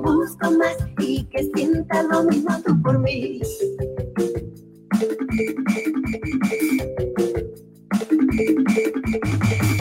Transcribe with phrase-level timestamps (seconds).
[0.00, 3.40] busco más y que sienta lo mismo tú por mí.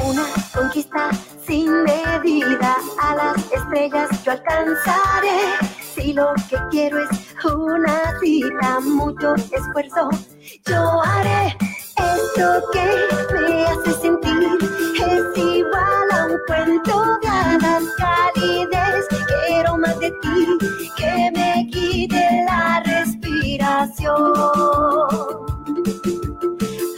[0.04, 1.12] Una conquista
[1.46, 5.40] sin medida a las estrellas yo alcanzaré.
[5.96, 10.10] Si lo que quiero es una cita, mucho esfuerzo
[10.66, 11.56] yo haré.
[11.98, 13.31] Esto que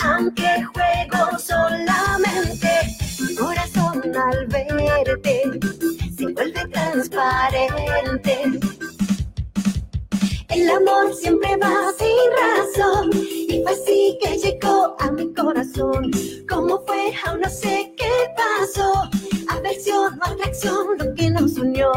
[0.01, 2.69] Aunque juego solamente,
[3.19, 5.59] mi corazón al verte
[6.15, 8.59] se vuelve transparente.
[10.49, 16.09] El amor siempre va sin razón y fue así que llegó a mi corazón.
[16.47, 17.13] ¿Cómo fue?
[17.25, 19.09] Aún no sé qué pasó.
[19.49, 21.91] Aversión o atracción, lo que nos unió.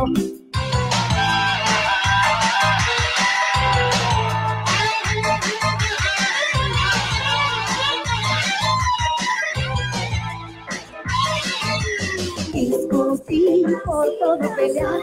[13.96, 15.00] Por todo pelear,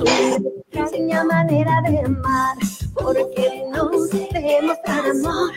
[0.00, 2.56] una extraña manera de amar,
[2.92, 5.52] porque nos demostrar amor,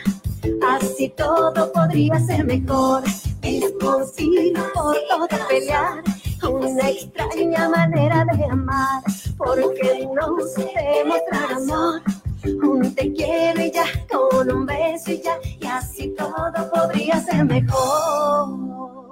[0.70, 3.02] así todo podría ser mejor.
[3.40, 6.04] Discutir por todo pelear,
[6.48, 9.02] una extraña manera de amar,
[9.36, 12.02] porque nos demostrar amor.
[12.62, 17.44] Un te quiero y ya, con un beso y ya, y así todo podría ser
[17.44, 19.05] mejor.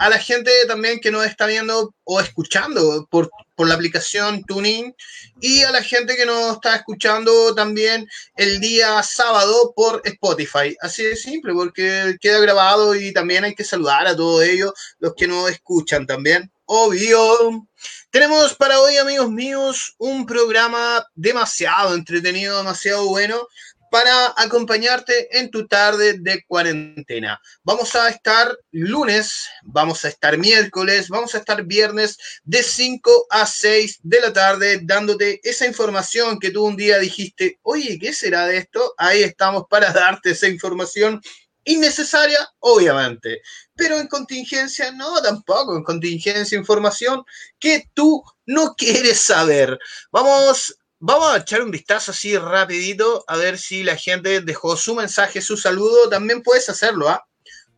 [0.01, 3.29] a la gente también que nos está viendo o escuchando por,
[3.61, 4.95] por la aplicación TuneIn
[5.39, 10.75] y a la gente que nos está escuchando también el día sábado por Spotify.
[10.81, 15.13] Así de simple, porque queda grabado y también hay que saludar a todos ellos, los
[15.13, 16.51] que nos escuchan también.
[16.65, 17.67] Obvio.
[18.09, 23.47] Tenemos para hoy, amigos míos, un programa demasiado entretenido, demasiado bueno
[23.91, 27.41] para acompañarte en tu tarde de cuarentena.
[27.61, 33.45] Vamos a estar lunes, vamos a estar miércoles, vamos a estar viernes de 5 a
[33.45, 38.47] 6 de la tarde dándote esa información que tú un día dijiste, oye, ¿qué será
[38.47, 38.93] de esto?
[38.97, 41.21] Ahí estamos para darte esa información
[41.65, 43.41] innecesaria, obviamente,
[43.75, 47.23] pero en contingencia no, tampoco, en contingencia información
[47.59, 49.77] que tú no quieres saber.
[50.13, 54.93] Vamos Vamos a echar un vistazo así rapidito a ver si la gente dejó su
[54.93, 56.07] mensaje, su saludo.
[56.07, 57.25] También puedes hacerlo, ¿ah?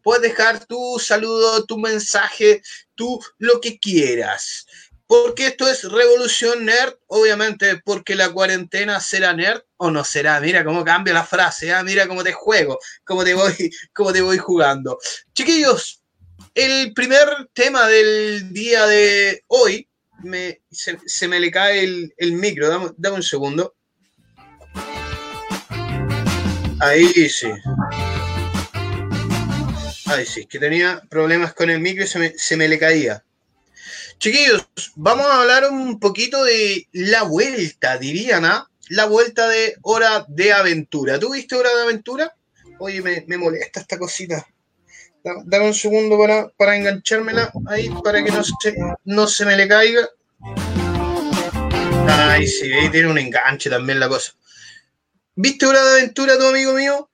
[0.01, 2.61] Puedes dejar tu saludo, tu mensaje,
[2.95, 4.67] tú lo que quieras.
[5.07, 10.41] Porque esto es Revolución Nerd, obviamente porque la cuarentena será nerd o no será.
[10.41, 11.81] Mira cómo cambia la frase, ¿ah?
[11.81, 13.53] mira cómo te juego, cómo te voy,
[13.93, 14.99] cómo te voy jugando.
[15.33, 16.03] Chiquillos,
[16.55, 19.87] el primer tema del día de hoy
[20.23, 21.83] me, se, me le cae
[22.17, 22.69] el, micro.
[22.97, 23.75] Dame, un segundo.
[26.79, 27.47] Ahí sí.
[30.05, 33.23] Ahí sí, que tenía problemas con el micro y se me, se me le caía.
[34.17, 34.65] Chiquillos,
[34.95, 38.69] vamos a hablar un poquito de la vuelta, dirían, ¿ah?
[38.89, 41.19] La vuelta de Hora de Aventura.
[41.19, 42.35] ¿Tú viste Hora de Aventura?
[42.79, 44.45] Oye, me, molesta esta cosita.
[45.23, 48.53] Dame un segundo para, para enganchármela ahí, para que no se,
[49.05, 50.09] no se me le caiga.
[52.07, 54.33] Ay, sí, ahí tiene un enganche también la cosa.
[55.35, 57.09] ¿Viste Hora de Aventura, tu amigo mío?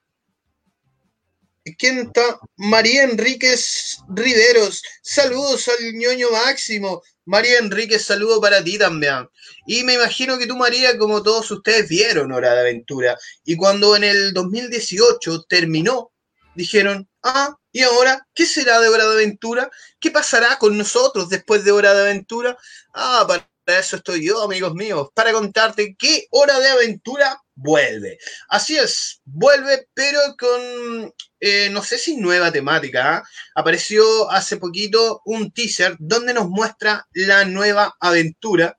[1.78, 2.40] ¿Quién está?
[2.56, 4.82] María Enríquez Riveros.
[5.02, 7.04] Saludos al ñoño máximo.
[7.26, 9.30] María Enríquez, saludo para ti también.
[9.68, 13.16] Y me imagino que tú, María, como todos ustedes vieron Hora de Aventura.
[13.46, 16.12] Y cuando en el 2018 terminó,
[16.56, 19.70] dijeron, ah, ¿y ahora qué será de Hora de Aventura?
[20.00, 22.58] ¿Qué pasará con nosotros después de Hora de Aventura?
[22.94, 23.48] Ah, para
[23.80, 28.18] eso estoy yo, amigos míos, para contarte qué Hora de Aventura vuelve.
[28.48, 33.18] Así es, vuelve, pero con, eh, no sé si nueva temática.
[33.18, 33.24] ¿ah?
[33.56, 38.78] Apareció hace poquito un teaser donde nos muestra la nueva aventura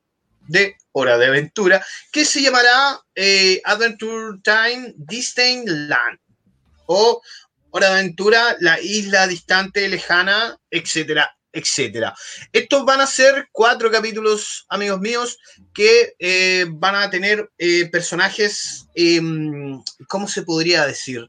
[0.49, 6.19] de Hora de Aventura, que se llamará eh, Adventure Time Disneyland
[6.87, 7.23] o
[7.71, 12.15] Hora de Aventura, la isla distante, lejana, etcétera, etcétera.
[12.53, 15.39] Estos van a ser cuatro capítulos, amigos míos,
[15.75, 21.29] que eh, van a tener eh, personajes, em, ¿cómo se podría decir?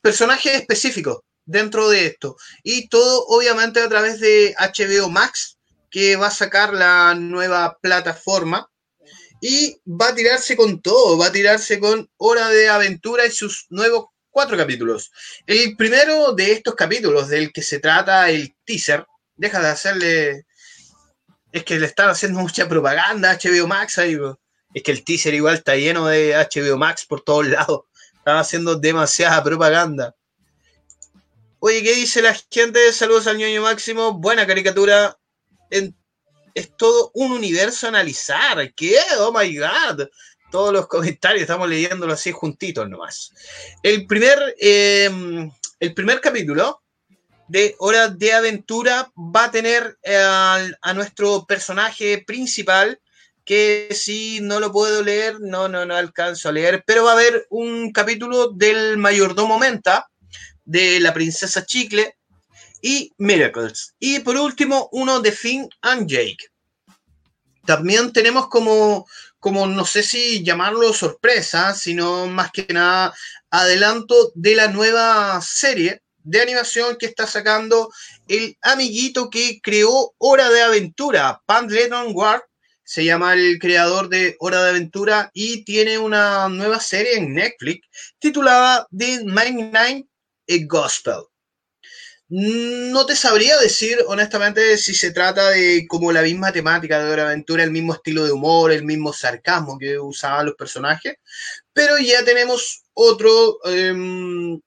[0.00, 2.36] Personajes específicos dentro de esto.
[2.62, 5.58] Y todo, obviamente, a través de HBO Max,
[5.90, 8.70] que va a sacar la nueva plataforma.
[9.40, 13.66] Y va a tirarse con todo, va a tirarse con Hora de Aventura y sus
[13.70, 15.10] nuevos cuatro capítulos.
[15.46, 20.46] El primero de estos capítulos, del que se trata el teaser, deja de hacerle.
[21.52, 24.18] Es que le están haciendo mucha propaganda a HBO Max ahí.
[24.74, 27.82] Es que el teaser igual está lleno de HBO Max por todos lados.
[28.14, 30.14] Están haciendo demasiada propaganda.
[31.60, 32.92] Oye, ¿qué dice la gente?
[32.92, 34.12] Saludos al ñoño máximo.
[34.12, 35.18] Buena caricatura.
[35.70, 38.72] es todo un universo a analizar.
[38.74, 38.96] ¿Qué?
[39.18, 40.08] Oh my god.
[40.50, 43.32] Todos los comentarios estamos leyéndolo así juntitos nomás.
[43.82, 45.10] El primer, eh,
[45.80, 46.82] el primer capítulo
[47.48, 53.00] de Hora de Aventura va a tener eh, a, nuestro personaje principal,
[53.44, 57.14] que si no lo puedo leer, no, no, no alcanzo a leer, pero va a
[57.14, 60.08] haber un capítulo del mayordomo Menta,
[60.64, 62.14] de la princesa Chicle
[62.82, 63.94] y Miracles.
[63.98, 66.50] Y por último, uno de Finn and Jake.
[67.64, 69.06] También tenemos como,
[69.48, 73.14] como no sé si llamarlo sorpresa, sino más que nada
[73.50, 77.90] adelanto de la nueva serie de animación que está sacando
[78.26, 82.42] el amiguito que creó Hora de Aventura, Pandleton Ward,
[82.84, 87.88] se llama el creador de Hora de Aventura y tiene una nueva serie en Netflix
[88.18, 90.06] titulada The Nine
[90.66, 91.22] Gospel.
[92.30, 97.22] No te sabría decir honestamente si se trata de como la misma temática de Hora
[97.24, 101.14] Aventura, el mismo estilo de humor, el mismo sarcasmo que usaban los personajes,
[101.72, 104.60] pero ya tenemos otro, em,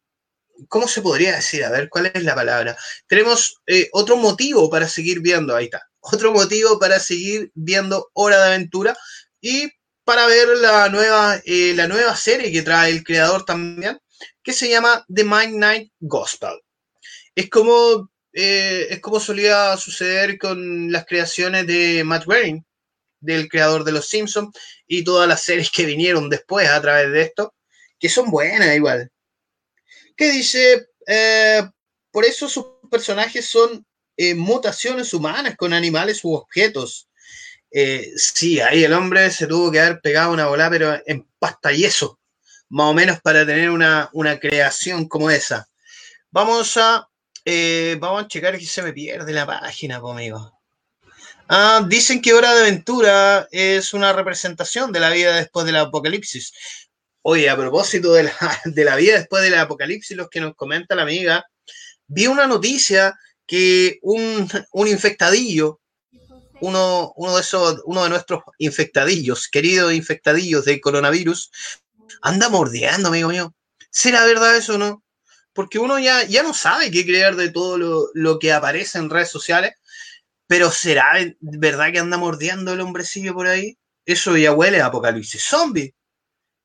[0.69, 1.63] ¿cómo se podría decir?
[1.63, 2.75] A ver, ¿cuál es la palabra?
[3.07, 8.39] Tenemos eh, otro motivo para seguir viendo, ahí está, otro motivo para seguir viendo Hora
[8.39, 8.97] de Aventura
[9.39, 9.69] y
[10.03, 13.99] para ver la nueva, eh, la nueva serie que trae el creador también,
[14.44, 16.59] que se llama The Mind Night Gospel.
[17.35, 22.64] Es como, eh, es como solía suceder con las creaciones de Matt Groening,
[23.19, 24.56] del creador de Los Simpsons,
[24.88, 27.54] y todas las series que vinieron después a través de esto,
[28.00, 29.11] que son buenas igual
[30.21, 31.64] que dice, eh,
[32.11, 33.83] por eso sus personajes son
[34.16, 37.07] eh, mutaciones humanas con animales u objetos.
[38.18, 41.85] Sí, ahí el hombre se tuvo que haber pegado una bola, pero en pasta y
[41.85, 42.19] eso,
[42.69, 44.09] más o menos para tener una,
[44.40, 45.68] creación como esa.
[46.30, 47.09] Vamos a,
[48.00, 50.62] vamos a checar que se me pierde la página conmigo.
[51.54, 56.54] Ah, dicen que Hora de Aventura es una representación de la vida después del apocalipsis.
[57.24, 58.31] Oye, a propósito de la,
[58.66, 61.45] de la vida después del apocalipsis, los que nos comenta la amiga,
[62.07, 65.81] vi una noticia que un, un infectadillo,
[66.62, 71.52] uno, uno, de esos, uno de nuestros infectadillos, queridos infectadillos de coronavirus,
[72.21, 73.54] anda mordiendo, amigo mío.
[73.90, 75.04] ¿Será verdad eso o no?
[75.53, 79.09] Porque uno ya, ya no sabe qué creer de todo lo, lo que aparece en
[79.09, 79.73] redes sociales,
[80.47, 83.77] pero ¿será verdad que anda mordiendo el hombrecillo por ahí?
[84.05, 85.95] Eso ya huele a apocalipsis zombie.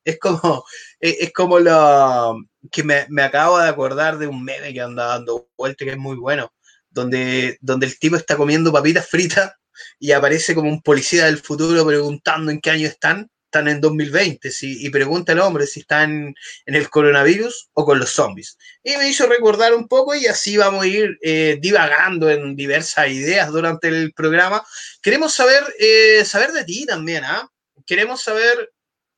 [0.03, 0.65] Es como,
[0.99, 2.37] es, como lo
[2.71, 6.17] que me, acabo de acordar de un meme que anda dando vuelta que es muy
[6.17, 6.51] bueno,
[6.89, 9.53] donde, donde el tipo está comiendo papitas fritas
[9.99, 13.29] y aparece como un policía del futuro preguntando en qué año están.
[13.47, 16.35] Están en 2020 y pregunta al hombre si están
[16.65, 18.57] en el coronavirus o con los zombies.
[18.83, 23.07] Y me hizo recordar un poco y así vamos a ir eh, divagando en diversas
[23.07, 24.65] ideas durante el programa.
[25.01, 27.49] Queremos saber, eh, saber de ti también, ¿ah?
[27.85, 28.73] Queremos saber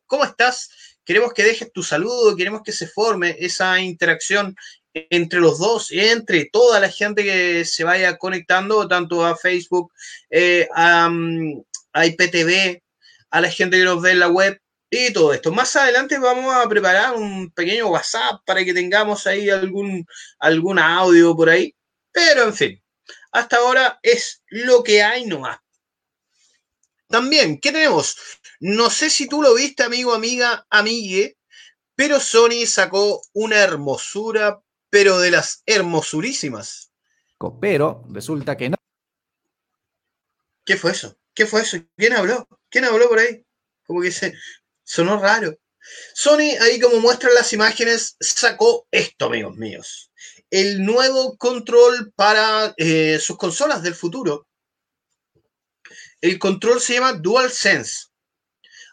[0.06, 0.70] cómo estás,
[1.04, 4.56] queremos que dejes tu saludo, queremos que se forme esa interacción
[4.94, 9.92] entre los dos, entre toda la gente que se vaya conectando, tanto a Facebook,
[10.30, 12.84] eh, a, mm, a IPTV,
[13.30, 15.52] a la gente que nos ve en la web y todo esto.
[15.52, 20.06] Más adelante vamos a preparar un pequeño WhatsApp para que tengamos ahí algún,
[20.40, 21.76] algún audio por ahí.
[22.12, 22.84] Pero en fin,
[23.32, 25.60] hasta ahora es lo que hay nomás.
[27.08, 28.18] También, ¿qué tenemos?
[28.60, 31.38] No sé si tú lo viste, amigo, amiga, amigue,
[31.96, 36.92] pero Sony sacó una hermosura, pero de las hermosurísimas.
[37.62, 38.78] Pero resulta que no.
[40.66, 41.18] ¿Qué fue eso?
[41.34, 41.78] ¿Qué fue eso?
[41.96, 42.48] ¿Quién habló?
[42.70, 43.44] ¿Quién habló por ahí?
[43.84, 44.34] Como que se
[44.84, 45.58] sonó raro.
[46.14, 50.12] Sony, ahí como muestran las imágenes, sacó esto, amigos míos.
[50.50, 54.48] El nuevo control para eh, sus consolas del futuro.
[56.22, 58.08] El control se llama DualSense.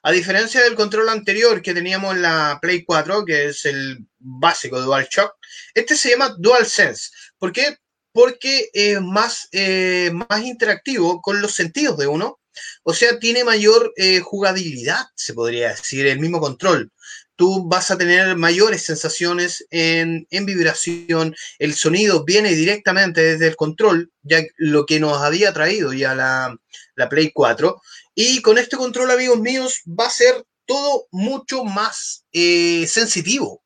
[0.02, 4.80] A diferencia del control anterior que teníamos en la Play 4, que es el básico
[4.80, 5.34] DualShock,
[5.74, 7.10] este se llama DualSense.
[7.38, 7.78] ¿Por qué?
[8.12, 12.38] Porque es más, eh, más interactivo con los sentidos de uno.
[12.82, 16.92] O sea, tiene mayor eh, jugabilidad, se podría decir, el mismo control.
[17.36, 21.34] Tú vas a tener mayores sensaciones en, en vibración.
[21.58, 26.56] El sonido viene directamente desde el control, ya lo que nos había traído ya la,
[26.94, 27.80] la Play 4.
[28.14, 33.62] Y con este control, amigos míos, va a ser todo mucho más eh, sensitivo.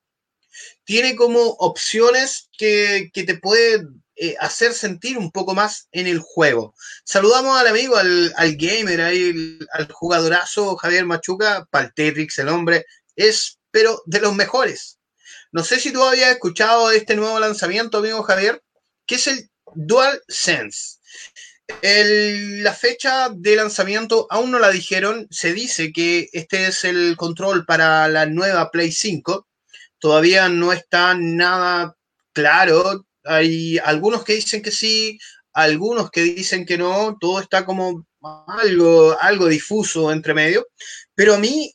[0.85, 6.19] Tiene como opciones que, que te pueden eh, hacer sentir un poco más en el
[6.19, 6.75] juego.
[7.05, 12.85] Saludamos al amigo, al, gamer, al jugadorazo Javier Machuca, Paltetrix, el hombre,
[13.17, 14.99] es, pero de los mejores.
[15.53, 18.63] No sé si tú habías escuchado este nuevo lanzamiento, amigo Javier,
[19.07, 20.99] que es el Dual Sense.
[21.83, 25.29] La fecha de lanzamiento aún no la dijeron.
[25.31, 29.49] Se dice que este es el control para la nueva Play 5.
[29.99, 31.97] Todavía no está nada
[32.35, 33.07] claro.
[33.25, 35.19] Hay algunos que dicen que sí,
[35.53, 37.17] algunos que dicen que no.
[37.21, 38.07] Todo está como
[38.47, 40.67] algo, algo difuso entre medio.
[41.15, 41.75] Pero a mí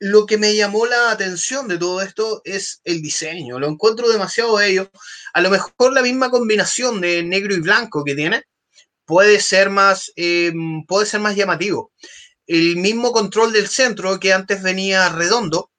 [0.00, 3.58] lo que me llamó la atención de todo esto es el diseño.
[3.58, 4.90] Lo encuentro demasiado bello.
[5.32, 8.44] A lo mejor la misma combinación de negro y blanco que tiene
[9.04, 10.52] puede ser más, eh,
[10.86, 11.92] puede ser más llamativo.
[12.46, 15.70] El mismo control del centro que antes venía redondo,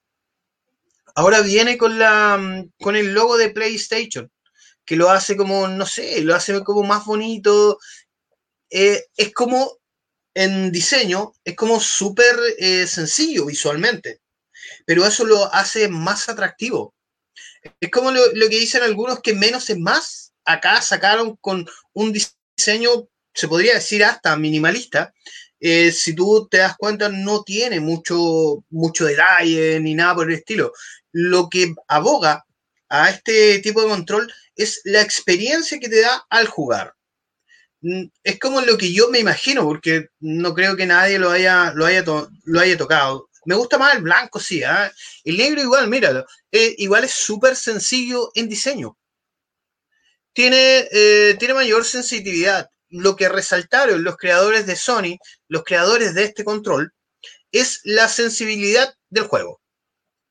[1.14, 4.30] ahora viene con, la, con el logo de PlayStation,
[4.90, 7.78] que lo hace como, no sé, lo hace como más bonito.
[8.68, 9.78] Eh, es como,
[10.34, 14.20] en diseño, es como súper eh, sencillo visualmente,
[14.84, 16.92] pero eso lo hace más atractivo.
[17.78, 20.32] Es como lo, que dicen algunos que menos es más.
[20.44, 25.14] Acá sacaron con un diseño se podría decir hasta minimalista,
[25.60, 30.38] eh, si tú te das cuenta, no tiene mucho, mucho detalle ni nada por el
[30.38, 30.72] estilo.
[31.12, 32.44] Lo que aboga
[32.88, 34.32] a este tipo de control
[34.62, 36.94] es la experiencia que te da al jugar.
[37.82, 41.72] Mm, es como lo que yo me imagino, porque no creo que nadie lo haya,
[41.74, 42.04] lo haya,
[42.44, 43.28] lo haya tocado.
[43.46, 44.62] Me gusta más el blanco, sí.
[44.62, 44.90] ¿eh?
[45.24, 46.26] El negro igual, míralo.
[46.52, 48.98] Eh, igual es súper sencillo en diseño.
[50.32, 56.24] Tiene, eh, tiene mayor sensitividad lo que resaltaron los creadores de Sony, los creadores de
[56.24, 56.92] este control,
[57.52, 59.60] es la sensibilidad del juego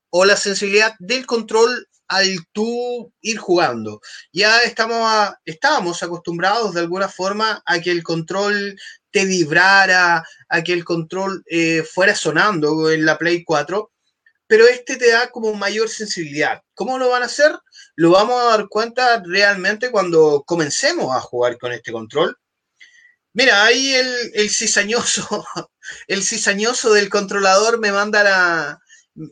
[0.09, 4.01] o la sensibilidad del control al tú ir jugando.
[4.33, 8.77] Ya estamos estábamos acostumbrados de alguna forma a que el control
[9.11, 13.91] te vibrara, a que el control eh, fuera sonando en la Play 4,
[14.47, 16.61] pero este te da como mayor sensibilidad.
[16.73, 17.57] ¿Cómo lo van a hacer?
[17.95, 22.37] Lo vamos a dar cuenta realmente cuando comencemos a jugar con este control
[23.33, 25.45] Mira, ahí el, el cizañoso,
[26.07, 28.79] el cizañoso del controlador me manda la,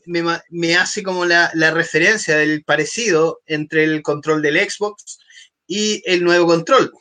[0.05, 5.19] me, hace como la, referencia del parecido entre el control del Xbox
[5.65, 6.91] y el nuevo control.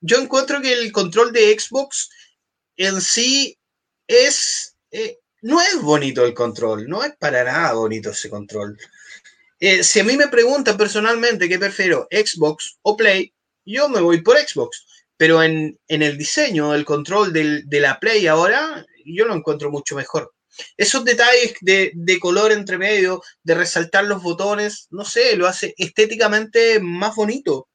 [0.00, 2.10] Yo encuentro que el control de Xbox
[2.76, 3.58] en sí
[4.06, 8.78] es, eh, no es bonito el control, no es para nada bonito ese control.
[9.58, 13.32] Eh, si a mí me preguntan personalmente qué prefiero, Xbox o Play,
[13.64, 18.84] yo me voy por Xbox pero en, el diseño, el control de la Play ahora,
[19.04, 20.32] yo lo encuentro mucho mejor.
[20.76, 26.80] Esos detalles de, color entre medio, de resaltar los botones, no sé, lo hace estéticamente
[26.80, 27.68] más bonito.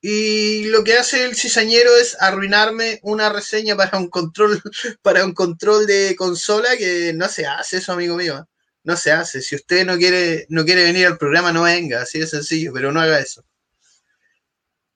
[0.00, 4.60] Y lo que hace el cizañero es arruinarme una reseña para un control,
[5.02, 8.48] para un control de consola que no se hace eso, amigo mío.
[8.84, 9.40] No se hace.
[9.40, 12.90] Si usted no quiere, no quiere venir al programa, no venga, así de sencillo, pero
[12.90, 13.44] no haga eso.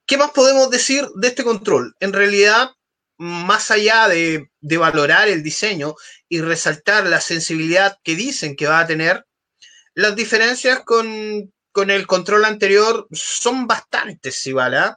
[0.07, 1.95] ¿Qué más podemos decir de este control?
[1.99, 2.71] En realidad
[3.19, 5.95] más allá de, de, valorar el diseño
[6.29, 9.25] y resaltar la sensibilidad que dicen que va a tener,
[9.95, 14.93] las diferencias con, con el control anterior son bastantes igual, ¿eh?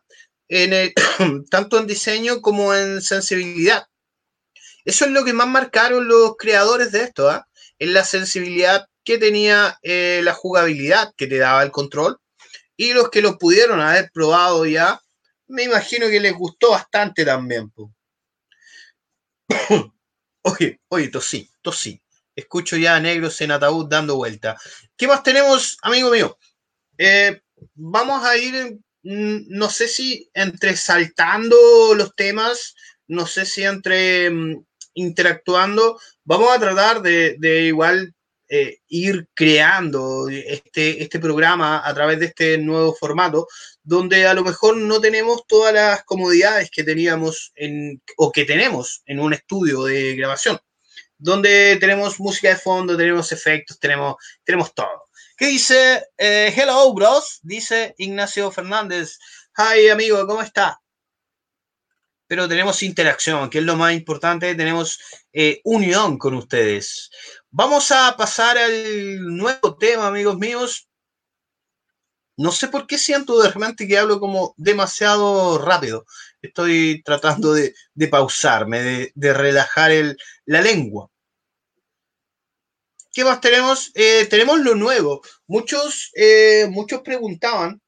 [0.49, 0.93] en
[1.49, 3.85] tanto en diseño como en sensibilidad.
[4.85, 7.41] Eso es lo que más marcaron los creadores de esto, ¿eh?
[7.79, 12.17] en la sensibilidad que tenía eh, la jugabilidad que te daba el control
[12.75, 15.01] y los que lo pudieron haber probado ya,
[15.47, 17.71] me imagino que les gustó bastante también.
[20.43, 22.01] Oye, oye, tosí, tosí.
[22.35, 24.57] Escucho ya negros en ataúd dando vuelta.
[24.95, 26.37] ¿Qué más tenemos, amigo mío?
[26.97, 27.41] Eh,
[27.75, 31.55] vamos a ir, mm, no sé si entre saltando
[31.95, 32.75] los temas,
[33.07, 34.63] no sé si entre mm,
[34.93, 38.13] interactuando, vamos a tratar de, de igual
[38.51, 43.47] eh, ir creando este, este programa a través de este nuevo formato,
[43.89, 49.01] donde a lo mejor no tenemos todas las comodidades que teníamos en, o que tenemos
[49.07, 50.59] en un estudio de grabación,
[51.17, 55.09] donde tenemos música de fondo, tenemos efectos, tenemos, tenemos todo.
[55.35, 56.05] ¿Qué dice?
[56.15, 59.17] Eh, hello, bros, dice Ignacio Fernández.
[59.57, 60.79] Hi, amigo, ¿cómo está?
[62.27, 64.99] Pero tenemos interacción, que es lo más importante, tenemos
[65.33, 67.09] eh, unión con ustedes.
[67.49, 70.88] Vamos a pasar al nuevo tema, amigos míos.
[72.39, 76.05] No sé por qué siento de repente que hablo como demasiado rápido.
[76.41, 77.73] Estoy tratando de,
[78.09, 79.91] pausarme, de, relajar
[80.45, 81.09] la lengua.
[83.11, 83.91] ¿Qué más tenemos?
[83.93, 85.21] Eh, tenemos lo nuevo.
[85.47, 87.81] Muchos, eh, muchos preguntaban,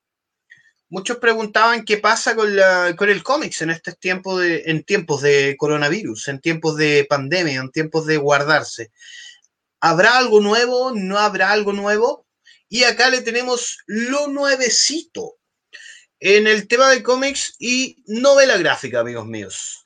[0.90, 2.54] muchos preguntaban qué pasa con,
[2.98, 7.62] con el cómics en estos tiempos de, en tiempos de coronavirus, en tiempos de pandemia,
[7.62, 8.92] en tiempos de guardarse.
[9.80, 10.92] ¿Habrá algo nuevo?
[10.94, 12.26] ¿No habrá algo nuevo?
[12.72, 15.38] Y acá le tenemos lo nuevecito
[16.22, 19.86] en el tema de cómics y novela gráfica, amigos míos.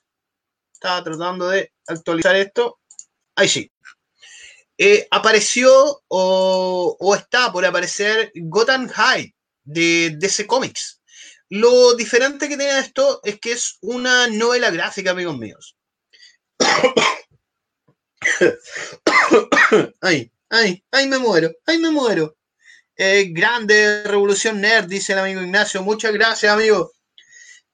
[0.72, 2.78] Estaba tratando de actualizar esto.
[3.34, 3.72] Ahí sí.
[4.78, 11.02] Eh, apareció o, está por aparecer Gotham High de DC Comics.
[11.48, 15.76] Lo diferente que tiene esto es que es una novela gráfica, amigos míos.
[20.02, 22.36] ay, ay, ay, me muero, ay, me muero.
[22.98, 25.82] Eh, grande Revolución Nerd, dice el amigo Ignacio.
[25.82, 26.92] Muchas gracias, amigo.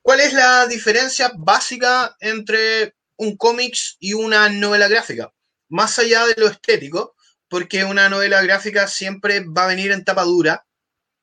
[0.00, 5.32] ¿Cuál es la diferencia básica entre un cómics y una novela gráfica?
[5.68, 7.14] Más allá de lo estético,
[7.48, 10.66] porque una novela gráfica siempre va a venir en tapa dura,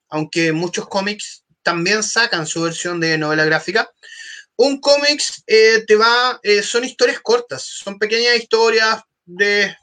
[0.08, 3.92] aunque muchos cómics también sacan su versión de novela gráfica.
[4.56, 9.76] Un cómics eh, te va, eh, son historias cortas, son pequeñas historias de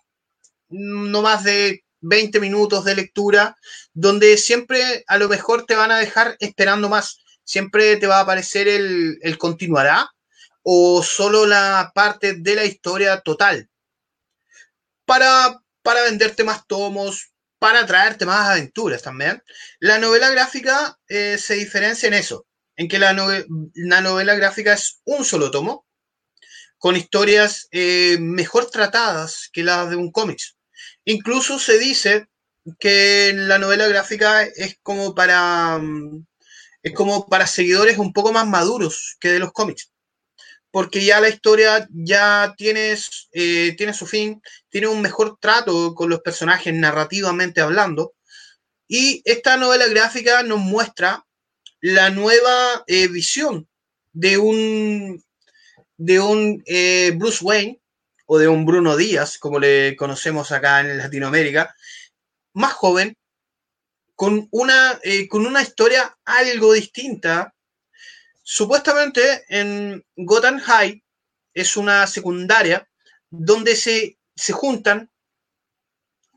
[0.68, 3.56] no más de 20 minutos de lectura,
[3.92, 7.18] donde siempre a lo mejor te van a dejar esperando más.
[7.44, 10.10] Siempre te va a aparecer el, el continuará
[10.62, 13.68] o solo la parte de la historia total.
[15.04, 19.42] Para, para venderte más tomos, para traerte más aventuras también.
[19.78, 23.12] La novela gráfica eh, se diferencia en eso, en que la,
[23.74, 25.86] la novela gráfica es un solo tomo,
[26.78, 30.40] con historias eh, mejor tratadas que las de un cómic.
[31.06, 32.26] Incluso se dice
[32.80, 36.26] que la novela gráfica es como para mm,
[36.82, 39.90] es como para seguidores un poco más maduros que de los cómics.
[40.70, 42.96] Porque ya la historia ya tiene,
[43.32, 48.14] eh, tiene su fin, tiene un mejor trato con los personajes narrativamente hablando.
[48.88, 51.24] Y esta novela gráfica nos muestra
[51.80, 53.68] la nueva eh, visión
[54.12, 55.24] de un
[55.96, 57.80] de un eh, Bruce Wayne
[58.26, 61.74] o de un Bruno Díaz, como le conocemos acá en Latinoamérica,
[62.54, 63.16] más joven,
[64.14, 67.54] con una, eh, con una historia algo distinta.
[68.42, 71.02] Supuestamente en Gotham High
[71.54, 72.88] es una secundaria
[73.30, 75.10] donde se, se juntan,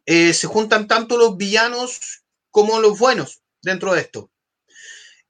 [0.06, 4.32] eh, se juntan tanto los villanos como los buenos dentro de esto.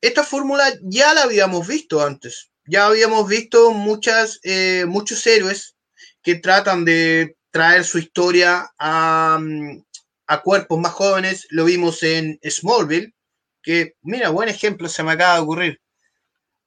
[0.01, 5.75] Esta fórmula ya la habíamos visto antes ya habíamos visto muchas, eh, muchos héroes
[6.23, 9.39] que tratan de traer su historia a,
[10.27, 11.47] a, cuerpos más jóvenes.
[11.49, 13.13] Lo vimos en Smallville,
[13.61, 15.81] que, mira, buen ejemplo se me acaba de ocurrir.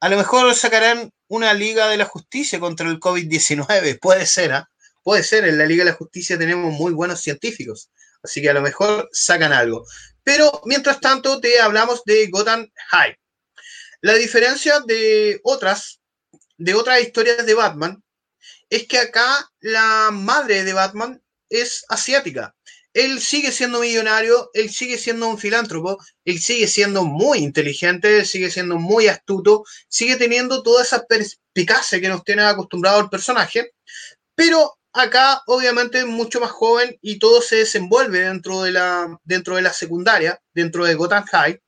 [0.00, 3.98] A lo mejor sacarán una Liga de la Justicia contra el COVID-19.
[4.02, 4.68] Puede ser, ¿ah?
[5.02, 7.90] Puede ser, en la Liga de la Justicia tenemos muy buenos científicos.
[8.22, 9.84] Así que a lo mejor sacan algo.
[10.22, 13.16] Pero mientras tanto, te hablamos de Gotham High.
[14.00, 16.00] La diferencia de otras,
[16.56, 18.02] de otras historias de Batman,
[18.72, 22.56] es que acá la madre de Batman es asiática.
[22.94, 28.50] Él sigue siendo millonario, él sigue siendo un filántropo, él sigue siendo muy inteligente, sigue
[28.50, 31.04] siendo muy astuto, sigue teniendo toda esa
[31.52, 33.72] Picasso que nos tiene acostumbrado al personaje,
[34.34, 39.56] pero acá obviamente es mucho más joven y todo se desenvuelve dentro de la, dentro
[39.56, 41.60] de la secundaria, dentro de Gotham High.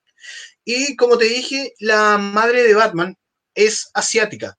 [0.65, 3.19] Y como te dije, la madre de Batman
[3.55, 4.57] es asiática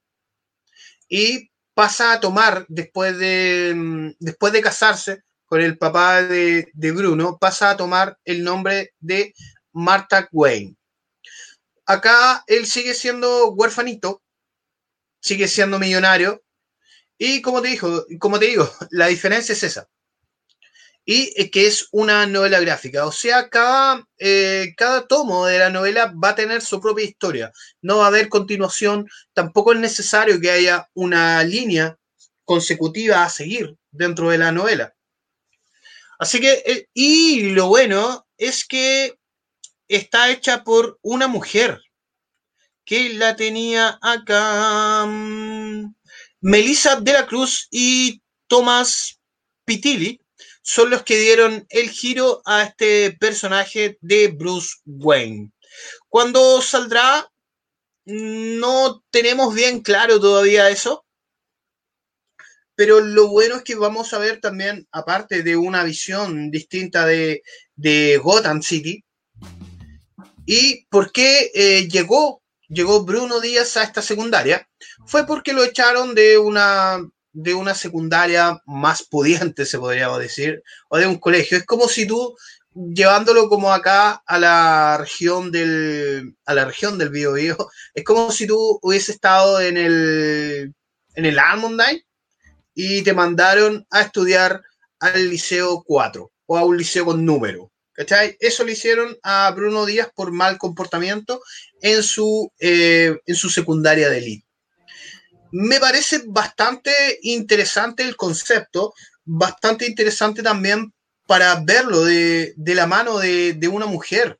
[1.08, 7.36] y pasa a tomar, después de, después de casarse con el papá de, de Bruno,
[7.38, 9.34] pasa a tomar el nombre de
[9.72, 10.74] Martha Wayne.
[11.84, 14.22] Acá él sigue siendo huérfanito,
[15.20, 16.42] sigue siendo millonario,
[17.18, 19.86] y como te, dijo, como te digo, la diferencia es esa.
[21.08, 23.06] Y que es una novela gráfica.
[23.06, 27.52] O sea, cada, eh, cada tomo de la novela va a tener su propia historia.
[27.80, 29.08] No va a haber continuación.
[29.32, 31.96] Tampoco es necesario que haya una línea
[32.44, 34.94] consecutiva a seguir dentro de la novela.
[36.18, 39.16] Así que, eh, y lo bueno es que
[39.88, 41.82] está hecha por una mujer
[42.84, 45.06] que la tenía acá.
[45.06, 45.94] Mm,
[46.40, 49.20] Melissa de la Cruz y Tomás
[49.64, 50.20] Pitilli
[50.66, 55.52] son los que dieron el giro a este personaje de Bruce Wayne.
[56.08, 57.30] Cuando saldrá,
[58.04, 61.06] no tenemos bien claro todavía eso,
[62.74, 67.42] pero lo bueno es que vamos a ver también, aparte de una visión distinta de,
[68.20, 69.04] Gotham City,
[70.46, 74.68] y por qué eh, llegó llegó Bruno Díaz a esta secundaria
[75.06, 76.98] fue porque lo echaron de una,
[77.36, 81.58] de una secundaria más pudiente, se podría decir, o de un colegio.
[81.58, 82.34] Es como si tú,
[82.74, 87.36] llevándolo como acá a la región del, a la región del Bío,
[87.94, 90.74] es como si tú hubiese estado en el,
[91.14, 92.06] en el Almondine
[92.74, 94.62] y te mandaron a estudiar
[94.98, 97.70] al Liceo 4 o a un liceo con número.
[97.92, 98.36] ¿Cachai?
[98.40, 101.40] Eso le hicieron a Bruno Díaz por mal comportamiento
[101.80, 104.45] en su, eh, en su secundaria de elite.
[105.58, 108.92] Me parece bastante interesante el concepto,
[109.24, 110.92] bastante interesante también
[111.26, 114.38] para verlo de, la mano de, una mujer.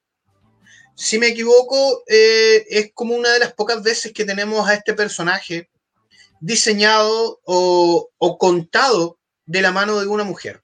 [0.95, 4.93] Si me equivoco, eh, es como una de las pocas veces que tenemos a este
[4.93, 5.71] personaje
[6.39, 10.63] diseñado o, contado de la mano de una mujer.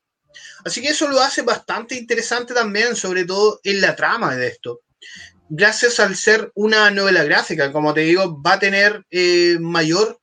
[0.66, 4.82] Así que eso lo hace bastante interesante también, sobre todo en la trama de esto.
[5.48, 10.18] Gracias al ser una novela gráfica, como te digo, va a tener eh, mayor,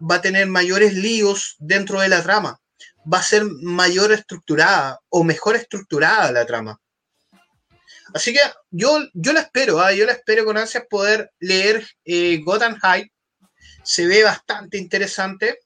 [0.00, 2.60] va a tener mayores líos dentro de la trama.
[3.10, 6.80] Va a ser mayor estructurada o mejor estructurada la trama.
[8.14, 9.92] Así que yo, yo la espero, ¿ah?
[9.92, 13.10] yo la espero con ansias poder leer eh, Gotham High.
[13.82, 15.58] Se ve bastante interesante.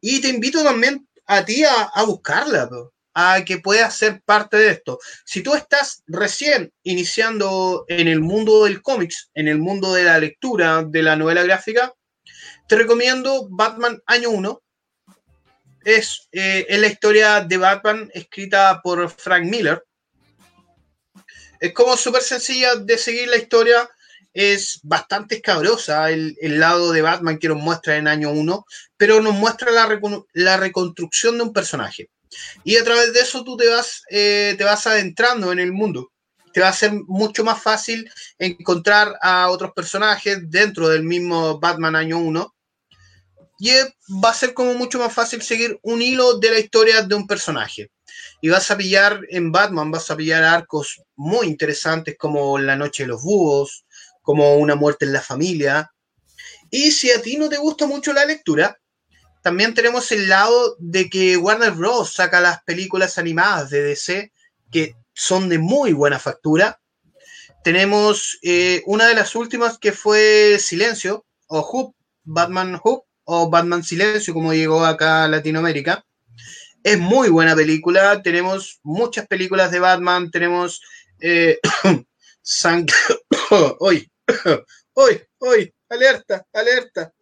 [0.00, 2.68] Y te invito también a ti a, a buscarla
[3.14, 4.98] a que puedas ser parte de esto.
[5.24, 10.18] Si tú estás recién iniciando en el mundo del cómics, en el mundo de la
[10.18, 11.94] lectura, de la novela gráfica,
[12.66, 14.60] te recomiendo Batman Año 1.
[15.84, 19.84] Es, eh, la historia de Batman escrita por Frank Miller.
[21.60, 23.88] Es como súper sencilla de seguir la historia.
[24.32, 29.34] Es bastante escabrosa el, lado de Batman que nos muestra en año 1, pero nos
[29.34, 30.00] muestra la,
[30.32, 32.10] la reconstrucción de un personaje
[32.62, 36.12] y a través de eso tú te vas, eh, te vas adentrando en el mundo.
[36.52, 41.96] Te va a ser mucho más fácil encontrar a otros personajes dentro del mismo Batman
[41.96, 42.53] año 1.
[43.64, 43.70] Y
[44.22, 47.26] va a ser como mucho más fácil seguir un hilo de la historia de un
[47.26, 47.90] personaje.
[48.42, 53.04] Y vas a pillar en Batman, vas a pillar arcos muy interesantes como La Noche
[53.04, 53.86] de los Búhos,
[54.20, 55.90] como Una muerte en la familia.
[56.70, 58.78] Y si a ti no te gusta mucho la lectura,
[59.40, 62.12] también tenemos el lado de que Warner Bros.
[62.12, 64.30] saca las películas animadas de DC
[64.70, 66.82] que son de muy buena factura.
[67.62, 73.82] Tenemos eh, una de las últimas que fue Silencio, o Hoop, Batman Hoop, o Batman
[73.82, 76.04] Silencio, como llegó acá a Latinoamérica.
[76.82, 78.22] Es muy buena película.
[78.22, 80.30] Tenemos muchas películas de Batman.
[80.30, 80.82] Tenemos
[81.20, 81.58] eh,
[83.78, 84.10] hoy,
[84.94, 87.12] hoy, alerta, alerta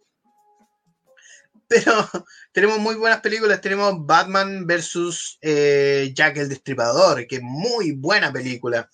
[1.73, 1.93] pero
[2.51, 3.61] tenemos muy buenas películas.
[3.61, 8.89] Tenemos Batman versus eh, Jack el Destripador, que es muy buena película.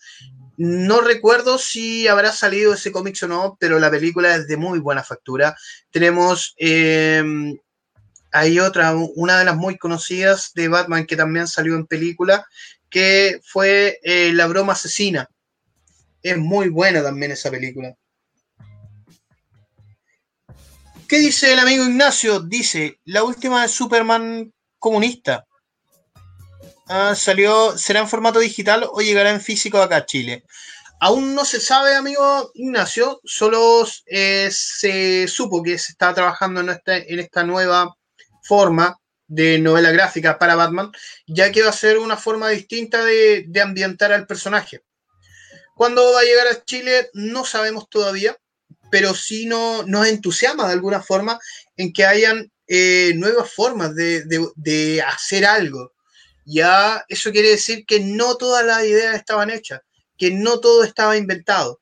[0.62, 4.80] No recuerdo si habrá salido ese cómic o no, pero la película es de muy
[4.80, 5.56] buena factura.
[5.90, 7.24] Tenemos, eh,
[8.34, 12.46] hay otra, una de las muy conocidas de Batman que también salió en película,
[12.90, 15.30] que fue eh, La broma asesina.
[16.22, 17.96] Es muy buena también esa película.
[21.08, 22.42] ¿Qué dice el amigo Ignacio?
[22.42, 25.48] Dice, la última de Superman comunista.
[26.90, 30.44] Ah, salió, ¿será en formato digital o llegará en físico acá a Chile?
[31.00, 36.70] aún no se sabe, amigo Ignacio, solo eh, se supo que se está trabajando en
[36.70, 37.96] esta, en esta nueva
[38.44, 38.98] forma
[39.28, 40.92] de novela gráfica para Batman,
[41.28, 44.82] ya que va a ser una forma distinta de, de ambientar al personaje.
[45.76, 47.10] ¿Cuándo va a llegar a Chile?
[47.14, 48.36] No sabemos todavía,
[48.92, 51.40] pero sí no, nos entusiasma de alguna forma
[51.78, 55.94] en que hayan eh, nuevas formas de, de, de, hacer algo.
[56.52, 59.82] Ya eso quiere decir que no todas las ideas estaban hechas,
[60.18, 61.80] que no todo estaba inventado.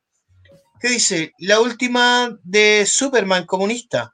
[0.78, 1.32] ¿Qué dice?
[1.38, 4.12] La última de Superman comunista.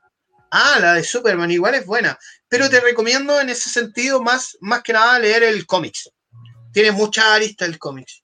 [0.53, 2.17] Ah, la de Superman igual es buena,
[2.49, 6.09] pero te recomiendo en ese sentido más, más que nada leer el cómics.
[6.73, 8.23] Tiene mucha arista el cómics.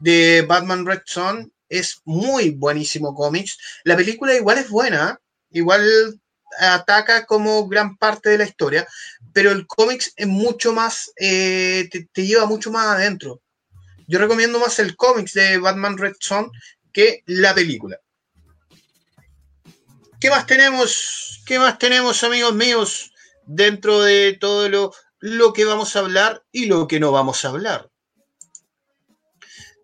[0.00, 3.58] De Batman Red Son es muy buenísimo cómics.
[3.84, 6.19] La película igual es buena, igual
[6.58, 8.86] ataca como gran parte de la historia,
[9.32, 13.40] pero el cómics es mucho más, eh, te, lleva mucho más adentro.
[14.06, 16.50] Yo recomiendo más el cómics de Batman Red Son
[16.92, 18.00] que la película.
[20.20, 21.42] ¿Qué más tenemos?
[21.46, 23.12] ¿Qué más tenemos, amigos míos,
[23.46, 27.48] dentro de todo lo, lo que vamos a hablar y lo que no vamos a
[27.48, 27.90] hablar?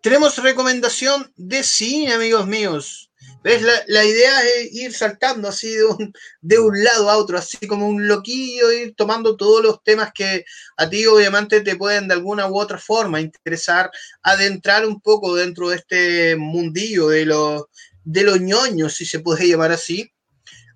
[0.03, 3.06] Tenemos recomendación de cine, amigos míos.
[3.47, 3.63] ¿Ves?
[3.63, 7.69] La, la, idea es ir saltando así de un, de un lado a otro, así
[7.69, 10.45] como un loquillo, ir tomando todos los temas que
[10.77, 13.89] a ti obviamente te pueden de alguna u otra forma interesar,
[14.21, 17.67] adentrar un poco dentro de este mundillo de los,
[18.03, 20.11] de los ñoños, si se puede llamar así.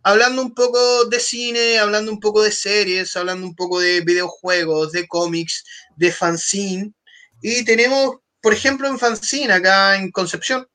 [0.04, 4.92] Hablando un poco de cine, hablando un poco de series, hablando un poco de videojuegos,
[4.92, 5.64] de cómics,
[5.96, 6.92] de fanzine.
[7.42, 10.68] Y tenemos, por ejemplo, en fanzine acá en Concepción,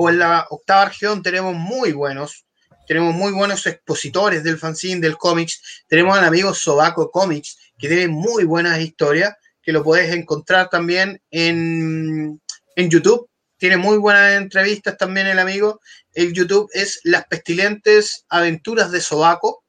[0.00, 2.46] o en la octava región tenemos muy buenos,
[2.86, 8.06] tenemos muy buenos expositores del fanzine, del cómics, tenemos al amigo Sobaco Comics, que tiene
[8.06, 12.40] muy buenas historias, que lo puedes encontrar también en,
[12.76, 15.80] en YouTube, tiene muy buenas entrevistas también el amigo,
[16.14, 19.64] el YouTube es Las Pestilentes Aventuras de Sobaco,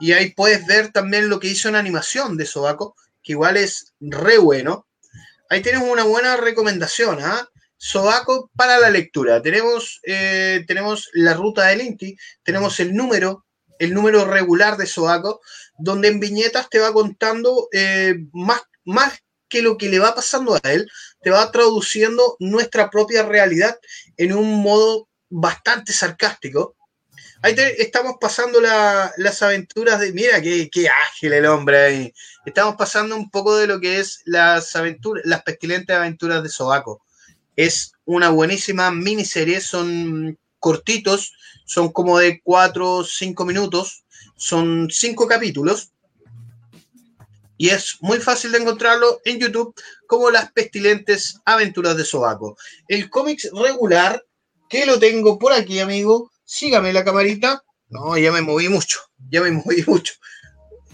[0.00, 3.92] y ahí puedes ver también lo que hizo en animación de Sobaco, que igual es
[4.00, 4.86] re bueno.
[5.50, 7.50] Ahí tenemos una buena recomendación, ¿ah?
[7.78, 9.40] Sobaco para la lectura.
[9.40, 13.46] Tenemos, eh, tenemos la ruta del Inti, tenemos el número,
[13.78, 15.40] el número regular de Sobaco,
[15.78, 19.14] donde en viñetas te va contando eh, más, más
[19.48, 20.90] que lo que le va pasando a él,
[21.22, 23.78] te va traduciendo nuestra propia realidad
[24.16, 26.76] en un modo bastante sarcástico.
[27.42, 30.12] Ahí te, estamos pasando la, las aventuras de.
[30.12, 32.14] Mira qué, qué, ágil el hombre ahí.
[32.44, 37.04] Estamos pasando un poco de lo que es las aventuras, las pestilentes aventuras de Sobaco
[37.58, 41.32] es una buenísima miniserie, son cortitos,
[41.66, 44.04] son como de 4 o 5 minutos,
[44.36, 45.90] son 5 capítulos
[47.56, 49.74] y es muy fácil de encontrarlo en YouTube
[50.06, 52.56] como las pestilentes aventuras de Sobaco.
[52.86, 54.24] El cómics regular,
[54.68, 57.64] que lo tengo por aquí, amigo, sígame la camarita.
[57.88, 60.14] No, ya me moví mucho, ya me moví mucho.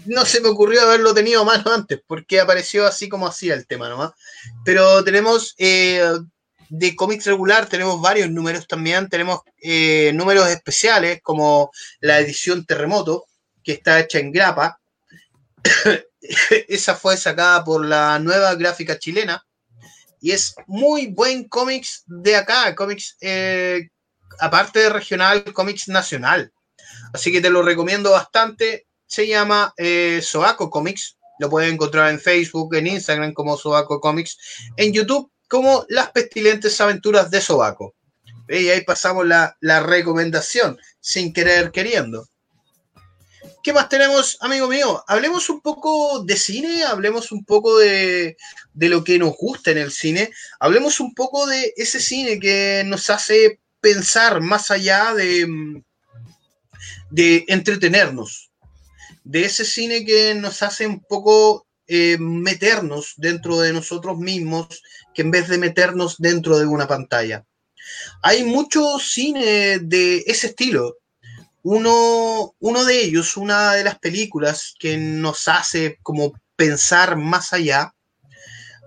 [0.05, 3.67] No se me ocurrió haberlo tenido a mano antes, porque apareció así como hacía el
[3.67, 4.13] tema nomás.
[4.63, 6.01] Pero tenemos eh,
[6.69, 9.09] de cómics regular tenemos varios números también.
[9.09, 13.25] Tenemos eh, números especiales como la edición Terremoto,
[13.63, 14.79] que está hecha en grapa.
[16.67, 19.45] Esa fue sacada por la nueva gráfica chilena.
[20.21, 23.89] Y es muy buen cómics de acá, cómics, eh,
[24.39, 26.51] aparte de regional, cómics nacional.
[27.13, 28.87] Así que te lo recomiendo bastante.
[29.05, 31.17] Se llama eh, Soaco Comics.
[31.37, 34.37] Lo puedes encontrar en Facebook, en Instagram como Soaco Comics.
[34.77, 37.95] En YouTube como Las pestilentes aventuras de Sobaco.
[38.47, 42.27] Y ahí pasamos la, la, recomendación, sin querer queriendo.
[43.63, 45.03] ¿Qué más tenemos, amigo mío?
[45.07, 48.37] Hablemos un poco de cine, hablemos un poco de,
[48.73, 50.29] de lo que nos gusta en el cine,
[50.59, 55.81] hablemos un poco de ese cine que nos hace pensar más allá de,
[57.09, 58.51] de entretenernos,
[59.23, 64.81] de ese cine que nos hace un poco eh, meternos dentro de nosotros mismos
[65.15, 67.45] que en vez de meternos dentro de una pantalla.
[68.21, 70.97] Hay mucho cine de ese estilo.
[71.63, 77.95] Uno, uno de ellos, una de las películas que nos hace como pensar más allá,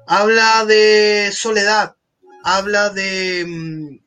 [0.06, 1.96] habla de soledad,
[2.44, 3.98] habla de, mm,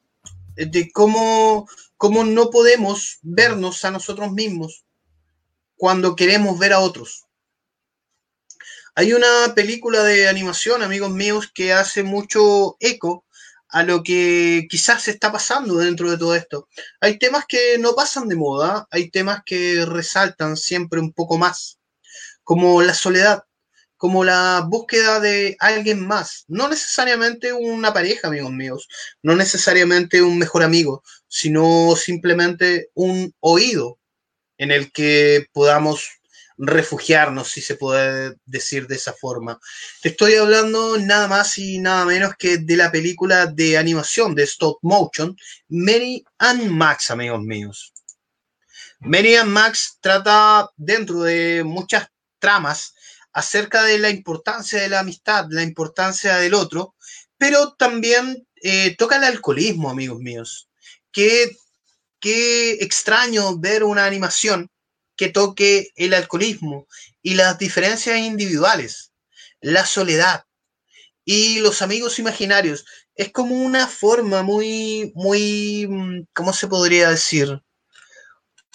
[0.56, 4.86] de cómo, cómo no podemos vernos a nosotros mismos
[5.76, 7.26] cuando queremos ver a otros.
[8.94, 13.26] Hay una película de animación, amigos míos, que hace mucho eco
[13.70, 16.68] a lo que quizás está pasando dentro de todo esto.
[17.00, 21.80] Hay temas que no pasan de moda, hay temas que resaltan siempre un poco más,
[22.44, 23.44] como la soledad,
[23.96, 28.90] como la búsqueda de alguien más, no necesariamente una pareja, amigos míos,
[29.24, 34.00] no necesariamente un mejor amigo, sino simplemente un oído
[34.58, 36.21] en el que podamos
[36.64, 39.60] refugiarnos, si se puede decir de esa forma.
[40.04, 44.78] Estoy hablando nada más y nada menos que de la película de animación de stop
[44.84, 45.36] motion,
[45.70, 47.94] Mary and Max, amigos míos.
[49.00, 52.94] Mary and Max trata dentro de muchas tramas
[53.34, 56.94] acerca de la importancia de la amistad, la importancia del otro,
[57.38, 60.70] pero también eh, toca el alcoholismo, amigos míos.
[61.12, 61.58] Qué,
[62.20, 64.70] qué extraño ver una animación
[65.22, 66.88] que toque el alcoholismo
[67.22, 69.12] y las diferencias individuales,
[69.60, 70.46] la soledad
[71.24, 72.86] y los amigos imaginarios.
[73.14, 77.62] Es como una forma muy, muy, mm, ¿cómo se podría decir?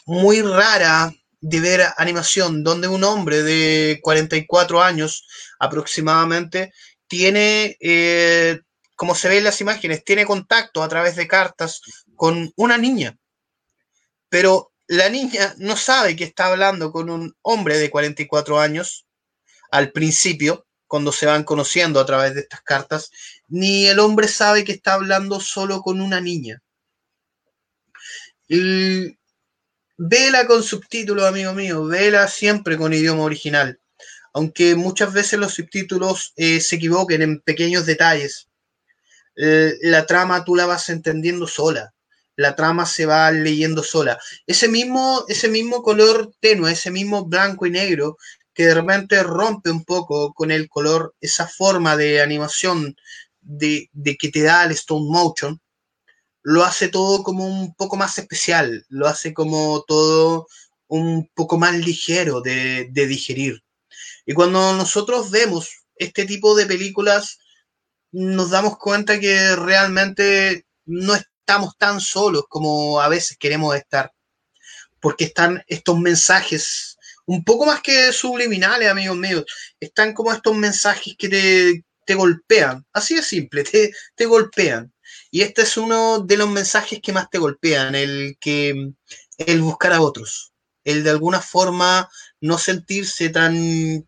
[0.04, 5.26] Muy rara de ver animación, donde un hombre de 44 años
[5.58, 6.72] aproximadamente
[7.08, 8.60] tiene, eh,
[8.94, 11.80] como se ve en las imágenes, tiene contacto a través de cartas
[12.14, 13.18] con una niña.
[14.28, 19.06] Pero la niña no sabe que está hablando con un hombre de 44 años
[19.70, 23.10] al principio, cuando se van conociendo a través de estas cartas,
[23.48, 26.62] ni el hombre sabe que está hablando solo con una niña.
[28.48, 29.18] Y
[29.96, 33.80] vela con subtítulos, amigo mío, vela siempre con idioma original,
[34.32, 38.48] aunque muchas veces los subtítulos eh, se equivoquen en pequeños detalles.
[39.34, 41.92] La trama tú la vas entendiendo sola
[42.36, 44.18] la trama se va leyendo sola.
[44.46, 48.18] Ese mismo, ese mismo color tenue, ese mismo blanco y negro
[48.54, 52.96] que de repente rompe un poco con el color, esa forma de animación
[53.40, 55.60] de, que te da el stone motion,
[56.42, 60.46] lo hace todo como un poco más especial, lo hace como todo
[60.88, 63.62] un poco más ligero de, de digerir.
[64.24, 67.38] Y cuando nosotros vemos este tipo de películas,
[68.10, 74.12] nos damos cuenta que realmente no es estamos tan solos como a veces queremos estar,
[75.00, 79.44] porque están estos mensajes un poco más que subliminales, amigos míos,
[79.78, 84.92] están como estos mensajes que te, te golpean, así de simple, te, te golpean.
[85.30, 88.92] Y este es uno de los mensajes que más te golpean, el que
[89.38, 92.08] el buscar a otros, el de alguna forma
[92.40, 94.04] no sentirse tan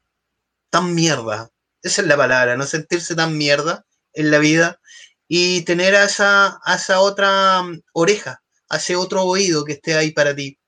[0.71, 1.51] tan mierda.
[1.83, 4.81] Esa es la palabra, no sentirse tan mierda en la vida
[5.29, 10.11] y tener a esa, esa otra mm, oreja, a ese otro oído que esté ahí
[10.11, 10.59] para ti.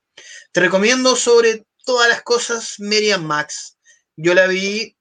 [0.51, 3.77] Te recomiendo sobre todas las cosas Miriam Max.
[4.15, 4.95] Yo la vi,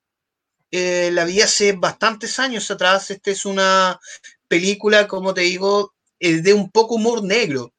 [0.70, 3.10] eh, la vi hace bastantes años atrás.
[3.10, 4.00] Esta es una
[4.48, 7.72] película, como te digo, de un poco humor negro,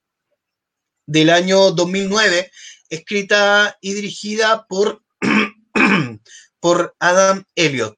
[1.06, 2.52] del año 2009,
[2.90, 5.04] escrita y dirigida por,
[6.60, 7.98] por Adam Elliot.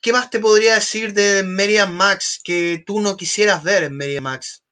[0.00, 4.22] ¿Qué más te podría decir de Merian Max que tú no quisieras ver en Merian
[4.22, 4.62] Max?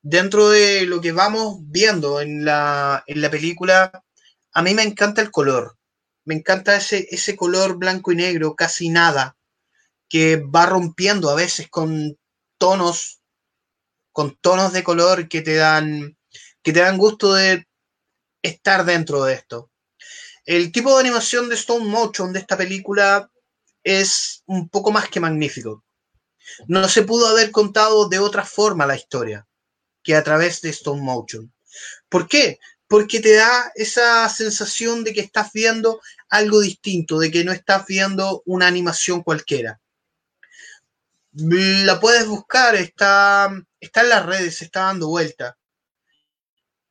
[0.00, 4.04] Dentro de lo que vamos viendo en la, película,
[4.52, 5.76] a mí me encanta el color.
[6.24, 9.36] Me encanta ese, ese color blanco y negro, casi nada,
[10.08, 12.16] que va rompiendo a veces con
[12.58, 13.20] tonos,
[14.12, 16.16] con tonos de color que te dan,
[16.62, 17.66] que te dan gusto de
[18.40, 19.70] estar dentro de esto.
[20.44, 23.29] El tipo de animación de Stone Motion de esta película
[23.82, 25.84] es un poco más que magnífico.
[26.66, 29.46] No se pudo haber contado de otra forma la historia
[30.02, 31.52] que a través de Stone Motion.
[32.08, 32.58] ¿Por qué?
[32.88, 37.86] Porque te da esa sensación de que estás viendo algo distinto, de que no estás
[37.86, 39.80] viendo una animación cualquiera.
[41.32, 45.56] La puedes buscar, está, está en las redes, se está dando vuelta.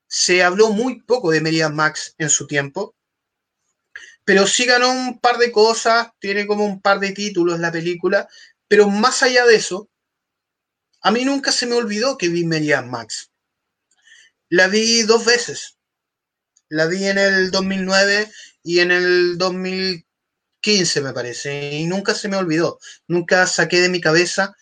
[0.07, 2.95] Se habló muy poco de Meridian Max en su tiempo,
[4.29, 8.27] pero sí ganó un par de cosas, tiene como un par de títulos la película,
[8.67, 9.89] pero más allá de eso,
[11.01, 13.31] a mí nunca se me olvidó que vi Merian Max.
[14.47, 15.79] La vi dos veces.
[16.67, 18.31] La vi en el 2009
[18.61, 22.77] y en el 2015, me parece, y nunca se me olvidó.
[23.07, 24.55] Nunca saqué de mi cabeza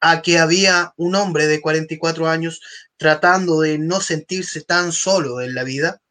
[0.00, 2.60] a que había un hombre de 44 años
[2.96, 6.02] tratando de no sentirse tan solo en la vida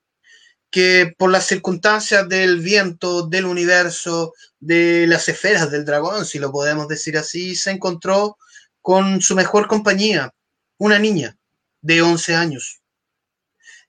[0.74, 6.51] que por las circunstancias del viento, del universo, de las esferas del dragón, si lo
[6.51, 8.39] podemos decir así, se encontró
[8.82, 10.34] con su mejor compañía,
[10.80, 11.38] una niña
[11.82, 12.82] de 11 años.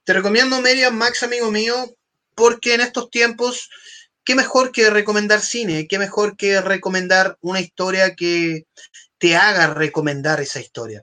[0.04, 1.96] Te recomiendo Merian Max, amigo mío,
[2.34, 3.70] porque en estos tiempos,
[4.22, 8.66] qué mejor que recomendar cine, qué mejor que recomendar una historia que
[9.16, 11.00] te haga recomendar esa historia.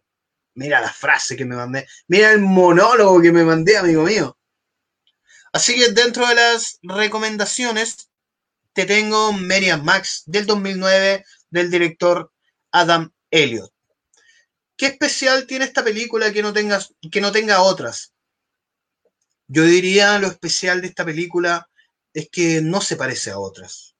[0.53, 4.37] Mira la frase que me mandé, mira el monólogo que me mandé, amigo mío.
[5.51, 8.09] Así que dentro de las recomendaciones,
[8.73, 12.31] te tengo Merian Max del 2009 del director
[12.71, 13.71] Adam Elliot.
[14.77, 18.13] ¿Qué especial tiene esta película que no, tengas, que no tenga otras?
[19.47, 21.69] Yo diría lo especial de esta película
[22.13, 23.95] es que no se parece a otras.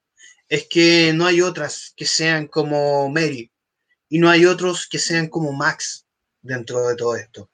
[0.48, 3.52] Es que no hay otras que sean como Mary
[4.10, 6.06] y no hay otros que sean como Max
[6.42, 7.50] dentro de todo esto.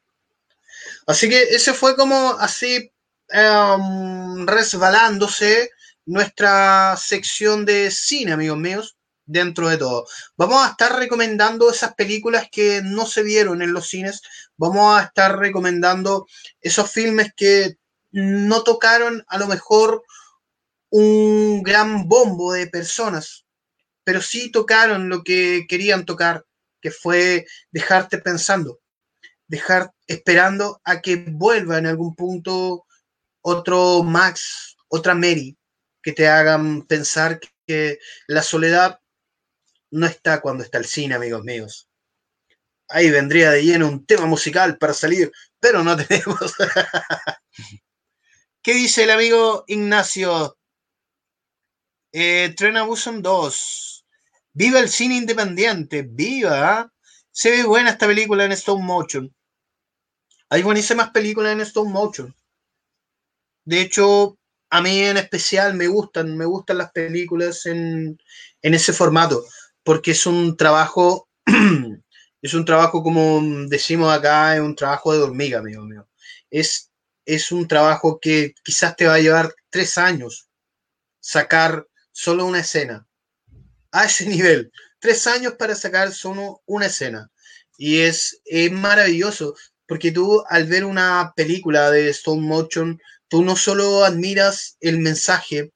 [1.05, 2.91] Así que ese fue como así
[3.33, 5.71] um, resbalándose
[6.05, 10.07] nuestra sección de cine, amigos míos, dentro de todo.
[10.37, 14.21] Vamos a estar recomendando esas películas que no se vieron en los cines.
[14.55, 16.25] Vamos a estar recomendando
[16.61, 17.77] esos filmes que
[18.11, 20.03] no tocaron a lo mejor
[20.89, 23.45] un gran bombo de personas,
[24.03, 26.45] pero sí tocaron lo que querían tocar,
[26.81, 28.79] que fue dejarte pensando,
[29.47, 32.86] dejar esperando a que vuelva en algún punto
[33.49, 35.57] otro Max, otra Mary,
[36.03, 38.99] que te hagan pensar que la soledad
[39.89, 41.89] no está cuando está el cine, amigos míos.
[42.89, 45.31] Ahí vendría de lleno un tema musical para salir,
[45.61, 46.55] pero no tenemos.
[48.61, 50.57] ¿Qué dice el amigo Ignacio?
[52.11, 54.05] Eh, Tren 2.
[54.51, 56.91] Viva el cine independiente, viva.
[57.31, 59.33] Se ve buena esta película en stone motion.
[60.49, 62.35] Hay buenísimas películas en stone motion.
[63.67, 64.39] De hecho,
[64.69, 68.17] a mí en especial me gustan, me gustan las películas en,
[68.61, 69.43] en ese formato,
[69.83, 71.27] porque es un trabajo,
[72.41, 76.07] es un trabajo como decimos acá, es un trabajo de hormiga, amigo mío.
[76.49, 76.91] Es,
[77.25, 80.47] es un trabajo que quizás te va a llevar tres años
[81.19, 83.05] sacar solo una escena.
[83.91, 87.29] A ese nivel, tres años para sacar solo una escena.
[87.77, 89.55] Y es, es maravilloso,
[89.85, 92.97] porque tú al ver una película de stone motion,
[93.27, 95.71] tú no solo admiras el mensaje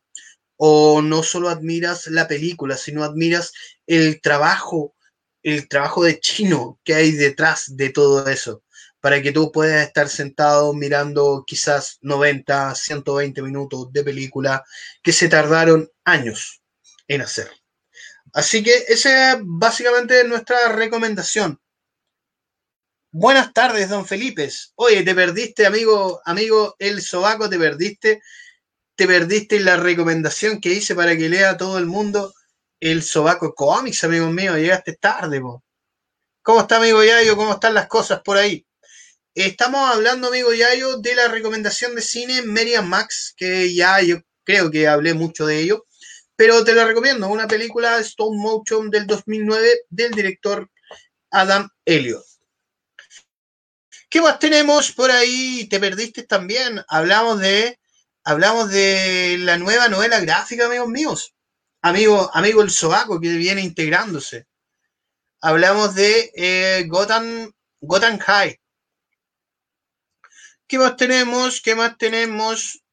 [0.57, 3.51] o no solo admiras la película, sino admiras
[3.87, 4.95] el trabajo,
[5.43, 8.63] el trabajo de chino que hay detrás de todo eso,
[8.99, 14.63] para que tú puedas estar sentado mirando quizás 90, 120 minutos de película
[15.01, 16.61] que se tardaron años
[17.07, 17.49] en hacer.
[18.33, 21.60] Así que esa es básicamente nuestra recomendación.
[23.13, 24.49] Buenas tardes, don Felipe.
[24.75, 28.21] Oye, te perdiste, amigo, amigo El Sobaco, te perdiste.
[28.95, 32.33] Te perdiste la recomendación que hice para que lea todo el mundo
[32.79, 34.57] el Sobaco Comics, amigo mío.
[34.57, 35.61] Llegaste tarde, po.
[36.41, 37.35] ¿Cómo está, amigo Yayo?
[37.35, 38.65] ¿Cómo están las cosas por ahí?
[39.35, 44.71] Estamos hablando, amigo Yayo, de la recomendación de cine Merian Max, que ya yo creo
[44.71, 45.85] que hablé mucho de ello,
[46.37, 50.69] pero te la recomiendo, una película Stone Motion del 2009 del director
[51.29, 52.30] Adam Elliot.
[54.11, 55.67] ¿Qué más tenemos por ahí?
[55.69, 56.83] Te perdiste también.
[56.89, 57.79] Hablamos de,
[58.25, 61.33] hablamos de la nueva novela gráfica, amigos míos.
[61.81, 64.47] Amigo, amigo el Sobaco que viene integrándose.
[65.39, 68.59] Hablamos de eh, Gotham, Gotham High.
[70.67, 71.61] ¿Qué más tenemos?
[71.61, 72.83] ¿Qué más tenemos?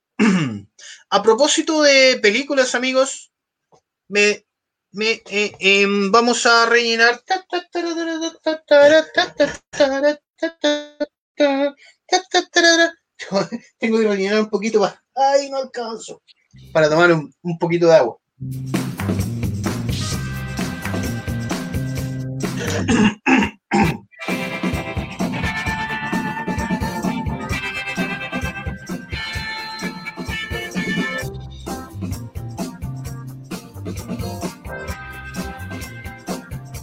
[1.10, 3.32] A propósito de películas, amigos,
[4.06, 4.46] me,
[4.92, 7.24] me eh, em, vamos a rellenar.
[13.78, 14.94] Tengo que rellenar un poquito más.
[15.14, 16.22] Ay, no alcanzo.
[16.72, 18.18] Para tomar un, un poquito de agua.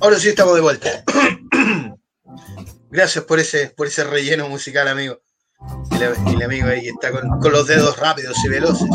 [0.02, 1.04] Ahora sí estamos de vuelta.
[2.96, 5.22] Gracias por ese, por ese relleno musical, amigo.
[6.00, 8.88] El, amigo ahí está con, los dedos rápidos y veloces.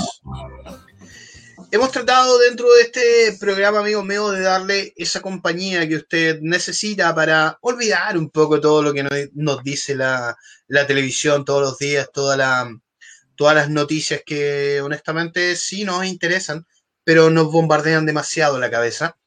[1.71, 7.15] Hemos tratado dentro de este programa, amigo mío, de darle esa compañía que usted necesita
[7.15, 10.35] para olvidar un poco todo lo que nos, dice la,
[10.89, 12.75] televisión todos los días, toda la,
[13.37, 16.67] todas las noticias que honestamente sí nos interesan,
[17.05, 19.19] pero nos bombardean demasiado la cabeza.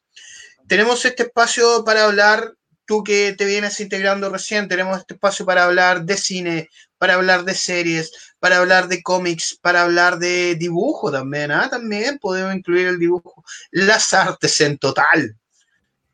[0.66, 2.54] Tenemos este espacio para hablar
[2.86, 6.68] tú que te vienes integrando recién, tenemos este espacio para hablar de cine,
[6.98, 11.68] para hablar de series, para hablar de cómics, para hablar de dibujo también, ¿ah?
[11.70, 15.36] También podemos incluir el dibujo, las artes en total.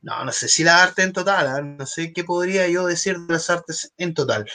[0.02, 1.60] No, no sé si la arte en total, ¿ah?
[1.60, 4.46] no sé qué podría yo decir de las artes en total.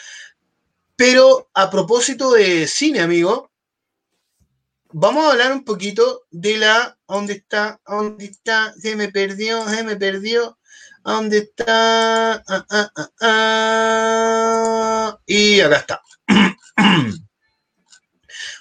[0.96, 3.52] Pero a propósito de cine, amigo,
[4.92, 6.98] vamos a hablar un poquito de la.
[7.08, 7.80] ¿Dónde está?
[7.86, 8.74] ¿Dónde está?
[8.74, 10.58] Se me perdió, se me perdió.
[11.06, 12.44] ¿Dónde está?
[12.48, 16.02] Ah, ah, ah, y acá está.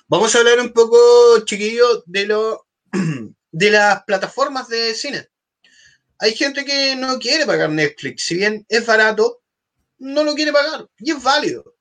[0.09, 0.99] Vamos a hablar un poco,
[1.47, 2.67] chiquillos, de lo
[3.51, 5.27] de las plataformas de cine.
[6.19, 9.41] Hay gente que no quiere pagar Netflix, si bien es barato,
[9.97, 11.75] no lo quiere pagar y es válido.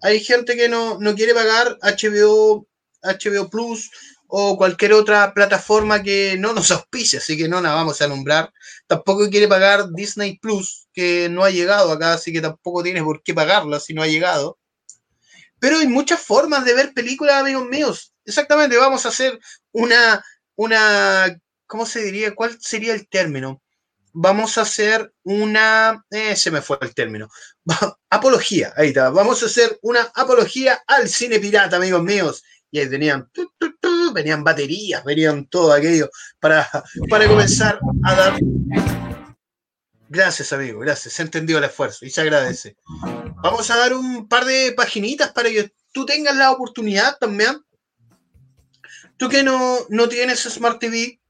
[0.00, 2.66] Hay gente que no, no quiere pagar HBO,
[3.02, 3.90] HBO Plus
[4.32, 8.52] o cualquier otra plataforma que no nos auspice, así que no la vamos a nombrar.
[8.86, 13.22] Tampoco quiere pagar Disney Plus, que no ha llegado acá, así que tampoco tiene por
[13.22, 14.58] qué pagarla si no ha llegado.
[15.58, 18.14] Pero hay muchas formas de ver películas, amigos míos.
[18.24, 19.38] Exactamente, vamos a hacer
[19.72, 20.24] una,
[20.54, 22.34] una, ¿cómo se diría?
[22.34, 23.60] ¿Cuál sería el término?
[24.12, 27.28] Vamos a hacer una, eh, se me fue el término,
[28.10, 32.42] apología, ahí está, vamos a hacer una apología al cine pirata, amigos míos.
[32.70, 33.28] Y ahí venían,
[34.14, 36.08] venían baterías, venían todo aquello
[36.38, 36.68] para,
[37.08, 38.38] para comenzar a dar.
[40.08, 41.14] Gracias, amigo, gracias.
[41.14, 42.76] Se ha entendido el esfuerzo y se agradece.
[43.42, 47.62] Vamos a dar un par de paginitas para que tú tengas la oportunidad también.
[49.16, 51.20] Tú que no, no tienes Smart TV,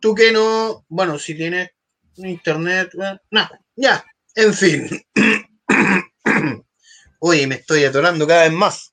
[0.00, 1.70] tú que no, bueno, si tienes
[2.16, 2.90] internet,
[3.30, 4.04] nada, ya,
[4.34, 4.88] en fin.
[7.20, 8.89] Oye, me estoy atorando cada vez más.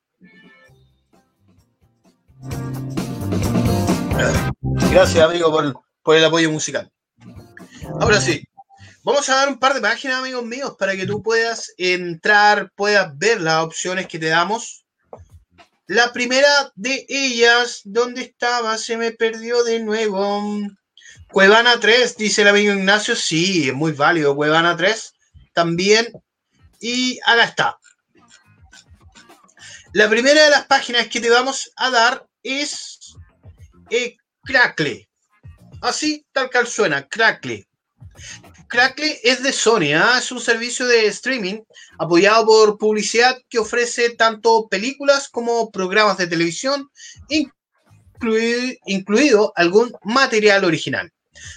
[4.75, 5.51] Gracias, amigo,
[6.03, 6.91] por, el apoyo musical.
[7.99, 8.43] Ahora sí,
[9.03, 13.17] vamos a dar un par de páginas, amigos míos, para que tú puedas entrar, puedas
[13.17, 14.85] ver las opciones que te damos.
[15.87, 18.77] La primera de ellas, ¿dónde estaba?
[18.77, 20.59] Se me perdió de nuevo.
[21.31, 23.15] Cuevana 3, dice el amigo Ignacio.
[23.15, 24.35] Sí, es muy válido.
[24.35, 25.13] Cuevana 3
[25.53, 26.11] también.
[26.79, 27.77] Y acá está.
[29.93, 33.15] La primera de las páginas que te vamos a dar es
[34.47, 35.07] Crackle.
[35.81, 37.67] Así, tal cual suena, Crackle.
[38.67, 40.17] Crackle es de Sony, ¿ah?
[40.17, 41.61] es un servicio de streaming
[41.99, 46.89] apoyado por publicidad que ofrece tanto películas como programas de televisión,
[48.85, 51.11] incluido algún material original.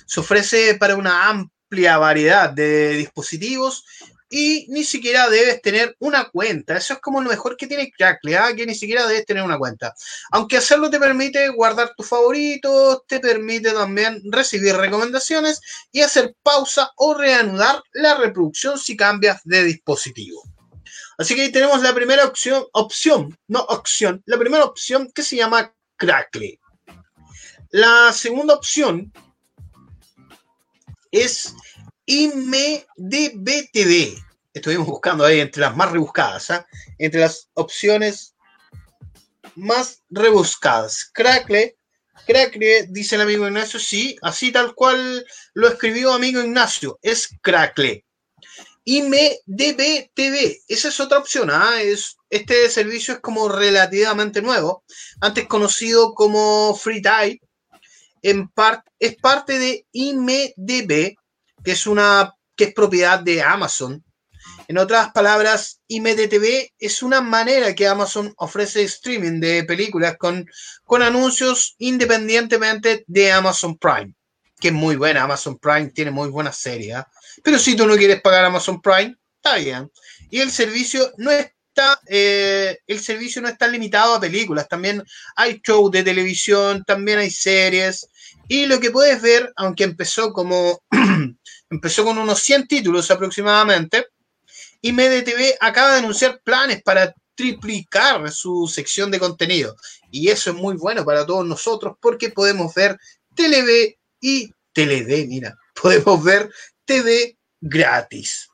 [0.06, 3.84] Se ofrece para una amplia variedad de dispositivos
[4.30, 6.76] y ni siquiera debes tener una cuenta.
[6.76, 8.54] Eso es como lo mejor que tiene Crackle, ¿ah?
[8.54, 9.92] que ni siquiera debes tener una cuenta.
[10.30, 15.60] Aunque hacerlo te permite guardar tus favoritos, te permite también recibir recomendaciones
[15.90, 20.44] y hacer pausa o reanudar la reproducción si cambias de dispositivo.
[21.18, 25.36] Así que ahí tenemos la primera opción, opción, no opción, la primera opción que se
[25.36, 26.60] llama Crackle.
[27.70, 29.12] La segunda opción
[31.10, 31.54] es
[32.10, 32.98] IMDBTV.
[34.52, 36.66] Estuvimos buscando ahí entre las más rebuscadas, ¿ah?
[36.98, 38.34] entre las opciones
[39.54, 41.08] más rebuscadas.
[41.14, 41.76] Crackle,
[42.26, 48.04] Crackle, dice el amigo Ignacio, sí, así tal cual lo escribió amigo Ignacio, es Crackle.
[48.82, 50.10] IMDB
[50.66, 51.80] esa es otra opción, ¿ah?
[51.80, 54.82] es, este servicio es como relativamente nuevo,
[55.20, 57.02] antes conocido como Free
[58.22, 58.50] en
[58.98, 61.19] es parte de IMDB,
[61.64, 64.04] que es una que es propiedad de Amazon.
[64.68, 70.46] En otras palabras, IMDTV es una manera que Amazon ofrece streaming de películas con,
[70.84, 74.14] con anuncios independientemente de Amazon Prime,
[74.60, 75.24] que es muy buena.
[75.24, 76.96] Amazon Prime tiene muy buenas series.
[76.96, 77.08] ¿ah?
[77.42, 79.90] Pero si tú no quieres pagar Amazon Prime, está bien.
[80.30, 84.68] Y el servicio no está, eh, el servicio no está limitado a películas.
[84.68, 85.02] También
[85.34, 88.08] hay shows de televisión, también hay series.
[88.46, 90.82] Y lo que puedes ver, aunque empezó como
[91.70, 94.06] empezó con unos 100 títulos aproximadamente,
[94.82, 99.76] y MediaTV acaba de anunciar planes para triplicar su sección de contenido.
[100.10, 102.98] Y eso es muy bueno para todos nosotros porque podemos ver
[103.34, 106.50] TV y TV, mira, podemos ver
[106.84, 108.48] TV gratis.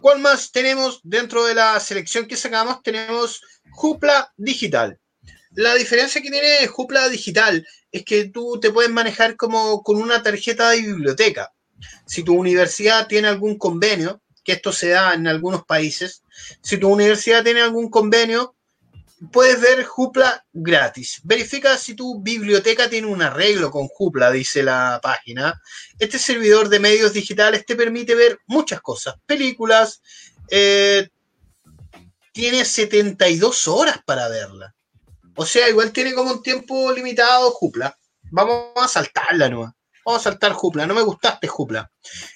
[0.00, 2.82] ¿Cuál más tenemos dentro de la selección que sacamos?
[2.82, 3.40] Tenemos
[3.72, 5.00] Jupla Digital.
[5.52, 10.22] La diferencia que tiene Jupla Digital es que tú te puedes manejar como con una
[10.22, 11.52] tarjeta de biblioteca.
[12.06, 16.22] Si tu universidad tiene algún convenio, que esto se da en algunos países,
[16.62, 18.54] si tu universidad tiene algún convenio,
[19.32, 21.20] puedes ver Jupla gratis.
[21.24, 25.60] Verifica si tu biblioteca tiene un arreglo con Jupla, dice la página.
[25.98, 30.00] Este servidor de medios digitales te permite ver muchas cosas, películas,
[30.48, 31.08] eh,
[32.32, 34.75] tiene 72 horas para verla.
[35.36, 37.96] O sea, igual tiene como un tiempo limitado Jupla.
[38.30, 39.74] Vamos a saltarla nueva.
[40.04, 40.86] Vamos a saltar Jupla.
[40.86, 41.90] No me gustaste Jupla.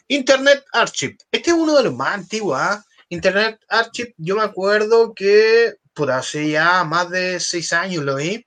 [0.08, 1.16] Internet Archive.
[1.32, 2.58] Este es uno de los más antiguos.
[2.60, 2.84] ¿ah?
[3.08, 8.46] Internet Archive, yo me acuerdo que por hace ya más de seis años lo vi.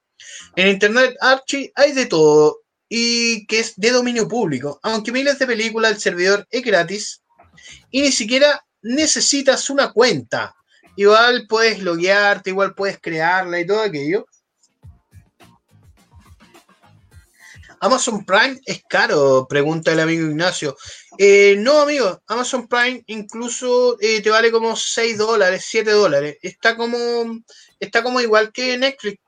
[0.56, 4.80] En Internet Archive hay de todo y que es de dominio público.
[4.84, 7.24] Aunque miles de películas, el servidor es gratis
[7.90, 10.56] y ni siquiera necesitas una cuenta.
[10.96, 14.28] Igual puedes loguearte, igual puedes crearla y todo aquello.
[17.84, 20.78] Amazon Prime es caro, pregunta el amigo Ignacio.
[21.18, 26.38] Eh, no, amigo, Amazon Prime incluso eh, te vale como 6 dólares, 7 dólares.
[26.42, 26.98] Está como,
[27.82, 29.20] está como igual que Netflix.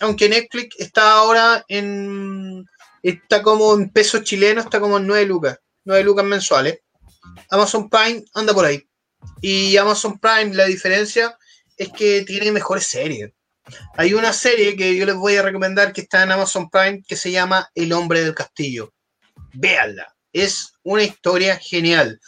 [0.00, 2.64] Aunque Netflix está ahora en.
[3.02, 5.58] Está como en pesos chilenos, está como en 9 lucas.
[5.84, 6.78] 9 lucas mensuales.
[7.50, 8.88] Amazon Prime anda por ahí.
[9.42, 11.36] Y Amazon Prime, la diferencia
[11.76, 13.32] es que tiene mejores series.
[13.96, 17.16] Hay una serie que yo les voy a recomendar que está en Amazon Prime que
[17.16, 18.92] se llama El hombre del castillo.
[19.54, 20.14] Véanla.
[20.32, 22.20] Es una historia genial.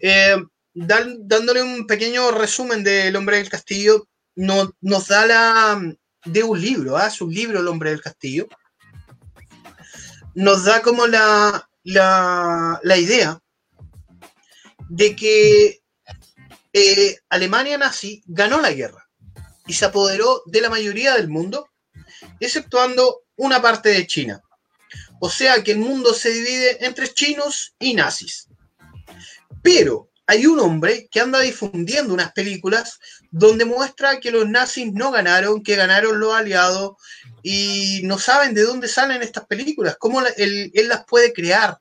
[0.00, 0.36] Eh,
[0.74, 5.82] dándole un pequeño resumen de El hombre del castillo, no, nos da la
[6.24, 7.08] de un libro, ¿ah?
[7.08, 8.48] es un libro El hombre del castillo.
[10.34, 13.38] Nos da como la, la, la idea
[14.88, 15.82] de que
[16.72, 19.02] eh, Alemania nazi ganó la guerra
[19.66, 21.68] y se apoderó de la mayoría del mundo,
[22.40, 24.42] exceptuando una parte de China.
[25.20, 28.48] O sea que el mundo se divide entre chinos y nazis.
[29.62, 32.98] Pero hay un hombre que anda difundiendo unas películas
[33.30, 36.92] donde muestra que los nazis no ganaron, que ganaron los aliados
[37.42, 41.78] y no saben de dónde salen estas películas, cómo él, las puede crear.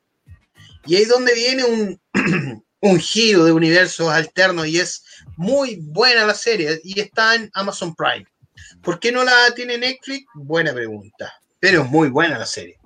[0.85, 2.01] Y ahí es donde viene un,
[2.81, 5.03] un giro de universos alternos y es
[5.37, 8.25] muy buena la serie y está en Amazon Prime.
[8.81, 10.25] ¿Por qué no la tiene Netflix?
[10.33, 12.77] Buena pregunta, pero es muy buena la serie.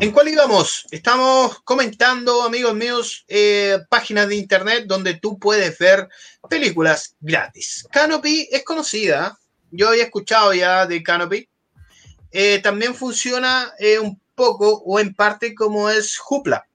[0.00, 0.86] ¿En cuál íbamos?
[0.90, 6.08] Estamos comentando, amigos míos, eh, páginas de internet donde tú puedes ver
[6.50, 7.86] películas gratis.
[7.90, 9.38] Canopy es conocida,
[9.70, 11.48] yo había escuchado ya de Canopy.
[12.30, 16.66] Eh, también funciona eh, un poco o en parte como es Hoopla.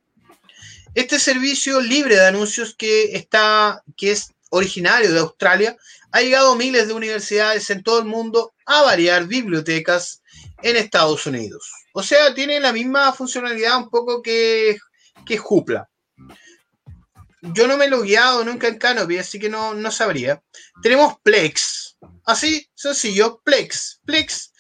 [0.94, 5.78] Este servicio libre de anuncios que está, que es originario de Australia,
[6.12, 10.22] ha llegado a miles de universidades en todo el mundo a variar bibliotecas
[10.62, 11.72] en Estados Unidos.
[11.94, 14.78] O sea, tiene la misma funcionalidad un poco que,
[15.26, 15.90] que Hoopla.
[17.42, 20.44] Yo no me lo he guiado nunca en Canopy, así que no, no sabría.
[20.84, 21.98] Tenemos Plex.
[22.26, 24.02] Así, sencillo, Plex.
[24.06, 24.52] Plex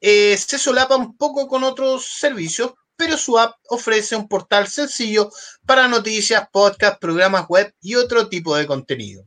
[0.00, 5.30] eh, se solapa un poco con otros servicios, pero su app ofrece un portal sencillo
[5.66, 9.24] para noticias, podcasts, programas web y otro tipo de contenido.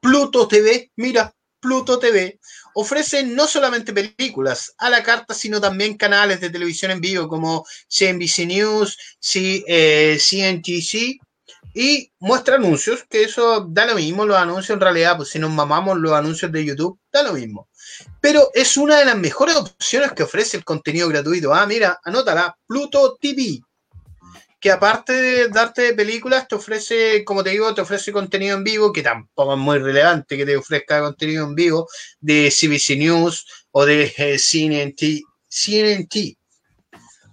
[0.00, 2.40] Pluto TV, mira, Pluto TV
[2.74, 7.64] ofrece no solamente películas a la carta, sino también canales de televisión en vivo como
[7.88, 11.18] CNBC News, CNTC eh,
[11.74, 15.52] y muestra anuncios, que eso da lo mismo, los anuncios en realidad, pues si nos
[15.52, 17.68] mamamos los anuncios de YouTube, da lo mismo
[18.20, 21.52] pero es una de las mejores opciones que ofrece el contenido gratuito.
[21.54, 23.60] Ah, mira, anótala, Pluto TV,
[24.60, 28.92] que aparte de darte películas, te ofrece, como te digo, te ofrece contenido en vivo,
[28.92, 31.88] que tampoco es muy relevante que te ofrezca contenido en vivo
[32.20, 36.38] de CBC News o de eh, CNT, CNT.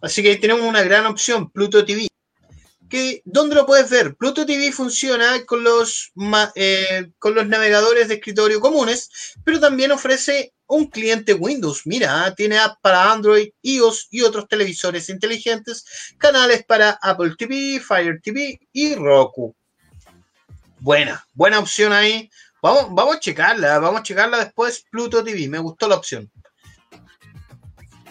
[0.02, 2.09] Así que tenemos una gran opción, Pluto TV
[2.90, 4.16] que, ¿dónde lo puedes ver?
[4.16, 6.12] Pluto TV funciona con los,
[6.56, 11.84] eh, con los navegadores de escritorio comunes, pero también ofrece un cliente Windows.
[11.86, 15.86] Mira, tiene app para Android, iOS y otros televisores inteligentes,
[16.18, 19.56] canales para Apple TV, Fire TV y Roku.
[20.80, 22.30] Buena, buena opción ahí.
[22.62, 24.84] Vamos, vamos a checarla, vamos a checarla después.
[24.92, 26.30] Pluto TV, me gustó la opción.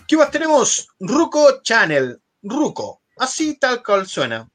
[0.06, 0.88] ¿Qué más tenemos?
[1.00, 2.18] Ruco Channel.
[2.42, 4.48] Ruco, así tal cual suena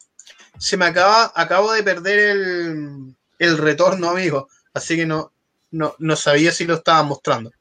[0.58, 4.48] se me acaba, acabo de perder el, el retorno, amigo.
[4.74, 5.34] Así que no,
[5.72, 7.52] no, no, sabía si lo estaba mostrando.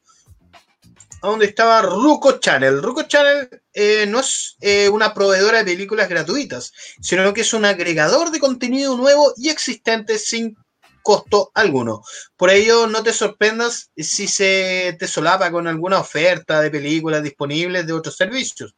[1.21, 2.81] ¿A dónde estaba Ruco Channel?
[2.81, 7.65] Ruco Channel eh, no es eh, una proveedora de películas gratuitas, sino que es un
[7.65, 10.57] agregador de contenido nuevo y existente sin
[11.01, 12.01] costo alguno.
[12.35, 17.85] Por ello, no te sorprendas si se te solapa con alguna oferta de películas disponibles
[17.85, 18.75] de otros servicios.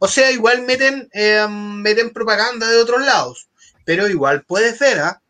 [0.00, 3.48] O sea, igual meten, eh, meten propaganda de otros lados,
[3.84, 5.22] pero igual puedes ver, ¿ah?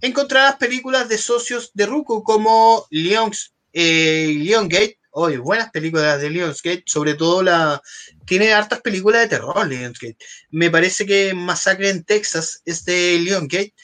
[0.00, 6.84] Encontrarás películas de socios de Ruku como Leon's, eh, Leongate, hoy buenas películas de Lionsgate,
[6.86, 7.82] sobre todo la.
[8.26, 10.16] Tiene hartas películas de terror, Lionsgate.
[10.50, 13.74] Me parece que Masacre en Texas es de Lionsgate,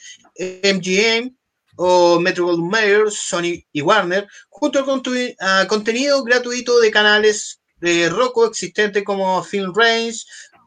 [0.63, 1.35] MGM
[1.75, 8.09] o Metro Goldwyn Mayer, Sony y Warner, junto con uh, contenido gratuito de canales de
[8.09, 10.17] Roku existentes como Film Range,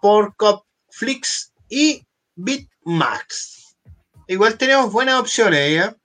[0.00, 2.04] Porcop Flix y
[2.34, 3.76] Bitmax.
[4.26, 5.96] Igual tenemos buenas opciones, ¿ya?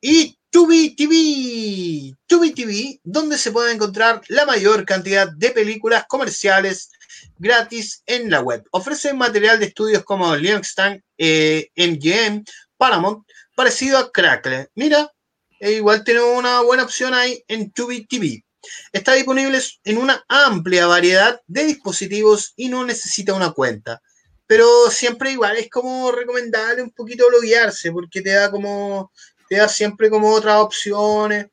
[0.00, 6.92] Y Tubi TV, donde se puede encontrar la mayor cantidad de películas comerciales
[7.38, 8.62] gratis en la web.
[8.70, 12.44] Ofrece material de estudios como Lionstan, eh, MGM,
[12.76, 13.26] Paramount,
[13.56, 14.68] parecido a Crackle.
[14.74, 15.10] Mira,
[15.58, 18.43] e igual tenemos una buena opción ahí en Tubi TV.
[18.92, 24.02] Está disponible en una amplia variedad de dispositivos y no necesita una cuenta.
[24.46, 29.10] Pero siempre igual es como recomendable un poquito loguearse porque te da como
[29.48, 31.48] te da siempre como otras opciones.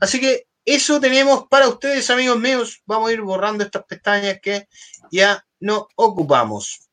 [0.00, 2.82] Así que eso tenemos para ustedes, amigos míos.
[2.86, 4.68] Vamos a ir borrando estas pestañas que
[5.10, 6.90] ya no ocupamos.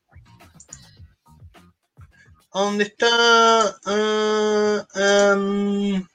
[2.52, 3.78] ¿Dónde está?
[3.86, 6.08] Uh, um,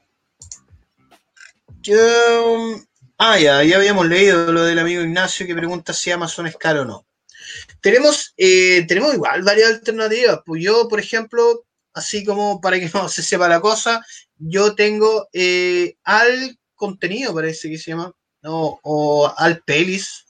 [3.23, 6.81] ah, ya, ya habíamos leído lo del amigo Ignacio que pregunta si Amazon es caro
[6.81, 7.07] o no.
[7.79, 10.41] Tenemos, eh, tenemos igual varias alternativas.
[10.45, 14.05] Pues yo, por ejemplo, así como para que no se sepa la cosa,
[14.37, 20.25] yo tengo eh, al contenido, parece que se llama, no, o al pelis,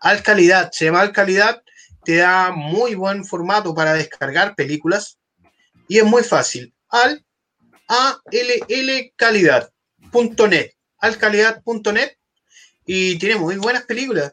[0.00, 1.62] al calidad, se llama al calidad,
[2.04, 5.16] te da muy buen formato para descargar películas
[5.86, 6.74] y es muy fácil.
[6.88, 7.24] Al
[7.86, 12.16] allcalidad.net, alcalidad.net
[12.86, 14.32] y tiene muy buenas películas.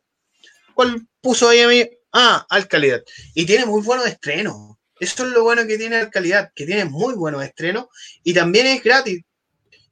[0.73, 1.89] ¿Cuál puso ahí a mí?
[2.11, 3.03] Ah, Alcalidad.
[3.33, 4.77] Y tiene muy buenos estrenos.
[4.99, 7.87] Eso es lo bueno que tiene Alcalidad, que tiene muy buenos estrenos
[8.23, 9.23] y también es gratis.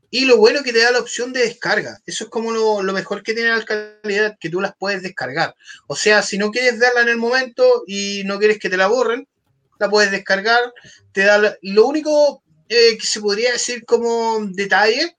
[0.09, 1.99] Y lo bueno que te da la opción de descarga.
[2.05, 5.55] Eso es como lo, mejor que tiene Alcalidad, que tú las puedes descargar.
[5.87, 8.87] O sea, si no quieres verla en el momento y no quieres que te la
[8.87, 9.27] borren,
[9.79, 10.73] la puedes descargar.
[11.11, 15.16] Te da lo único eh, que se podría decir como detalle,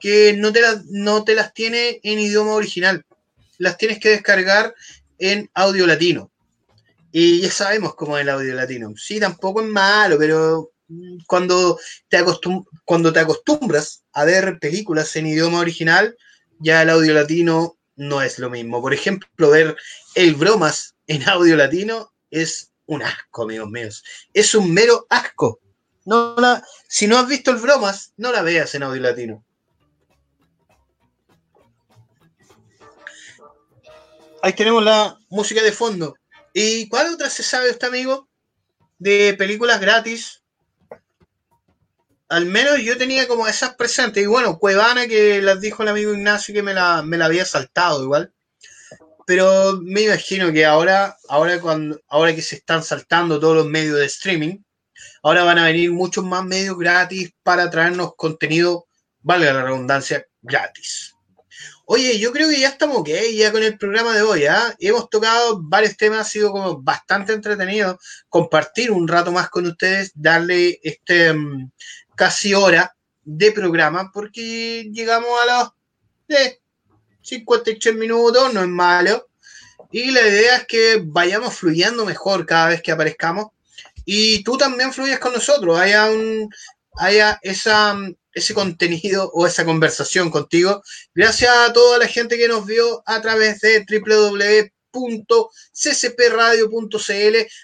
[0.00, 3.04] que no te, las, no te las tiene en idioma original.
[3.58, 4.74] Las tienes que descargar
[5.18, 6.30] en audio latino.
[7.12, 8.94] Y ya sabemos cómo es el audio latino.
[8.96, 11.78] Sí, tampoco es malo, pero mm, cuando
[12.08, 12.24] te,
[12.84, 16.16] cuando te acostumbras a ver películas en idioma original,
[16.58, 18.80] ya el audio latino no es lo mismo.
[18.80, 19.76] Por ejemplo, ver
[20.14, 24.04] el bromas en audio latino es un asco, amigos míos.
[24.32, 25.60] Es un mero asco.
[26.04, 29.44] No la, si no has visto el bromas, no la veas en audio latino.
[34.42, 36.14] Ahí tenemos la música de fondo.
[36.54, 38.28] ¿Y cuál otra se sabe usted, amigo?
[38.98, 40.42] De películas gratis.
[42.28, 44.22] Al menos yo tenía como esas presentes.
[44.22, 47.44] Y bueno, Cuevana, que las dijo el amigo Ignacio que me la, me la había
[47.44, 48.32] saltado igual.
[49.26, 53.98] Pero me imagino que ahora, ahora, cuando, ahora que se están saltando todos los medios
[53.98, 54.58] de streaming,
[55.22, 58.86] ahora van a venir muchos más medios gratis para traernos contenido,
[59.20, 61.14] valga la redundancia, gratis.
[61.92, 64.76] Oye, yo creo que ya estamos ok, ya con el programa de hoy, ¿ah?
[64.78, 70.12] Hemos tocado varios temas, ha sido como bastante entretenido compartir un rato más con ustedes,
[70.14, 71.72] darle este mm,
[72.14, 75.46] casi hora de programa, porque llegamos a
[76.28, 76.60] los eh,
[77.22, 79.28] 53 minutos, no es malo.
[79.90, 83.48] Y la idea es que vayamos fluyendo mejor cada vez que aparezcamos.
[84.04, 86.48] Y tú también fluyes con nosotros, haya, un,
[86.96, 90.82] haya mm, ese contenido o esa conversación contigo.
[91.14, 94.70] Gracias a toda la gente que nos vio a través de www.ccpradio.cl,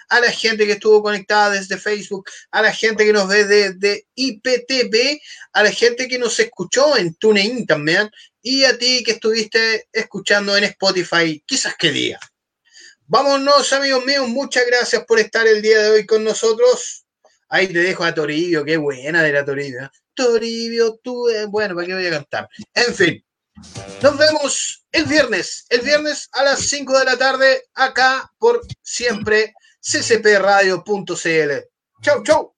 [0.09, 4.07] a la gente que estuvo conectada desde Facebook, a la gente que nos ve desde
[4.15, 5.21] IPTV,
[5.53, 8.11] a la gente que nos escuchó en TuneIn también,
[8.43, 12.21] y a ti que estuviste escuchando en Spotify, quizás qué día.
[13.09, 17.06] Vámonos, amigos míos, muchas gracias por estar el día de hoy con nosotros.
[17.49, 19.85] Ahí te dejo a Toribio, qué buena de la Toribio.
[19.85, 19.91] ¿eh?
[20.15, 22.49] Toribio, tú, bueno, ¿para qué voy a cantar?
[22.75, 23.25] En fin,
[24.03, 29.55] nos vemos el viernes, el viernes a las 5 de la tarde, acá por siempre,
[29.81, 31.53] ccpradio.cl.
[32.03, 32.55] Chau, chau.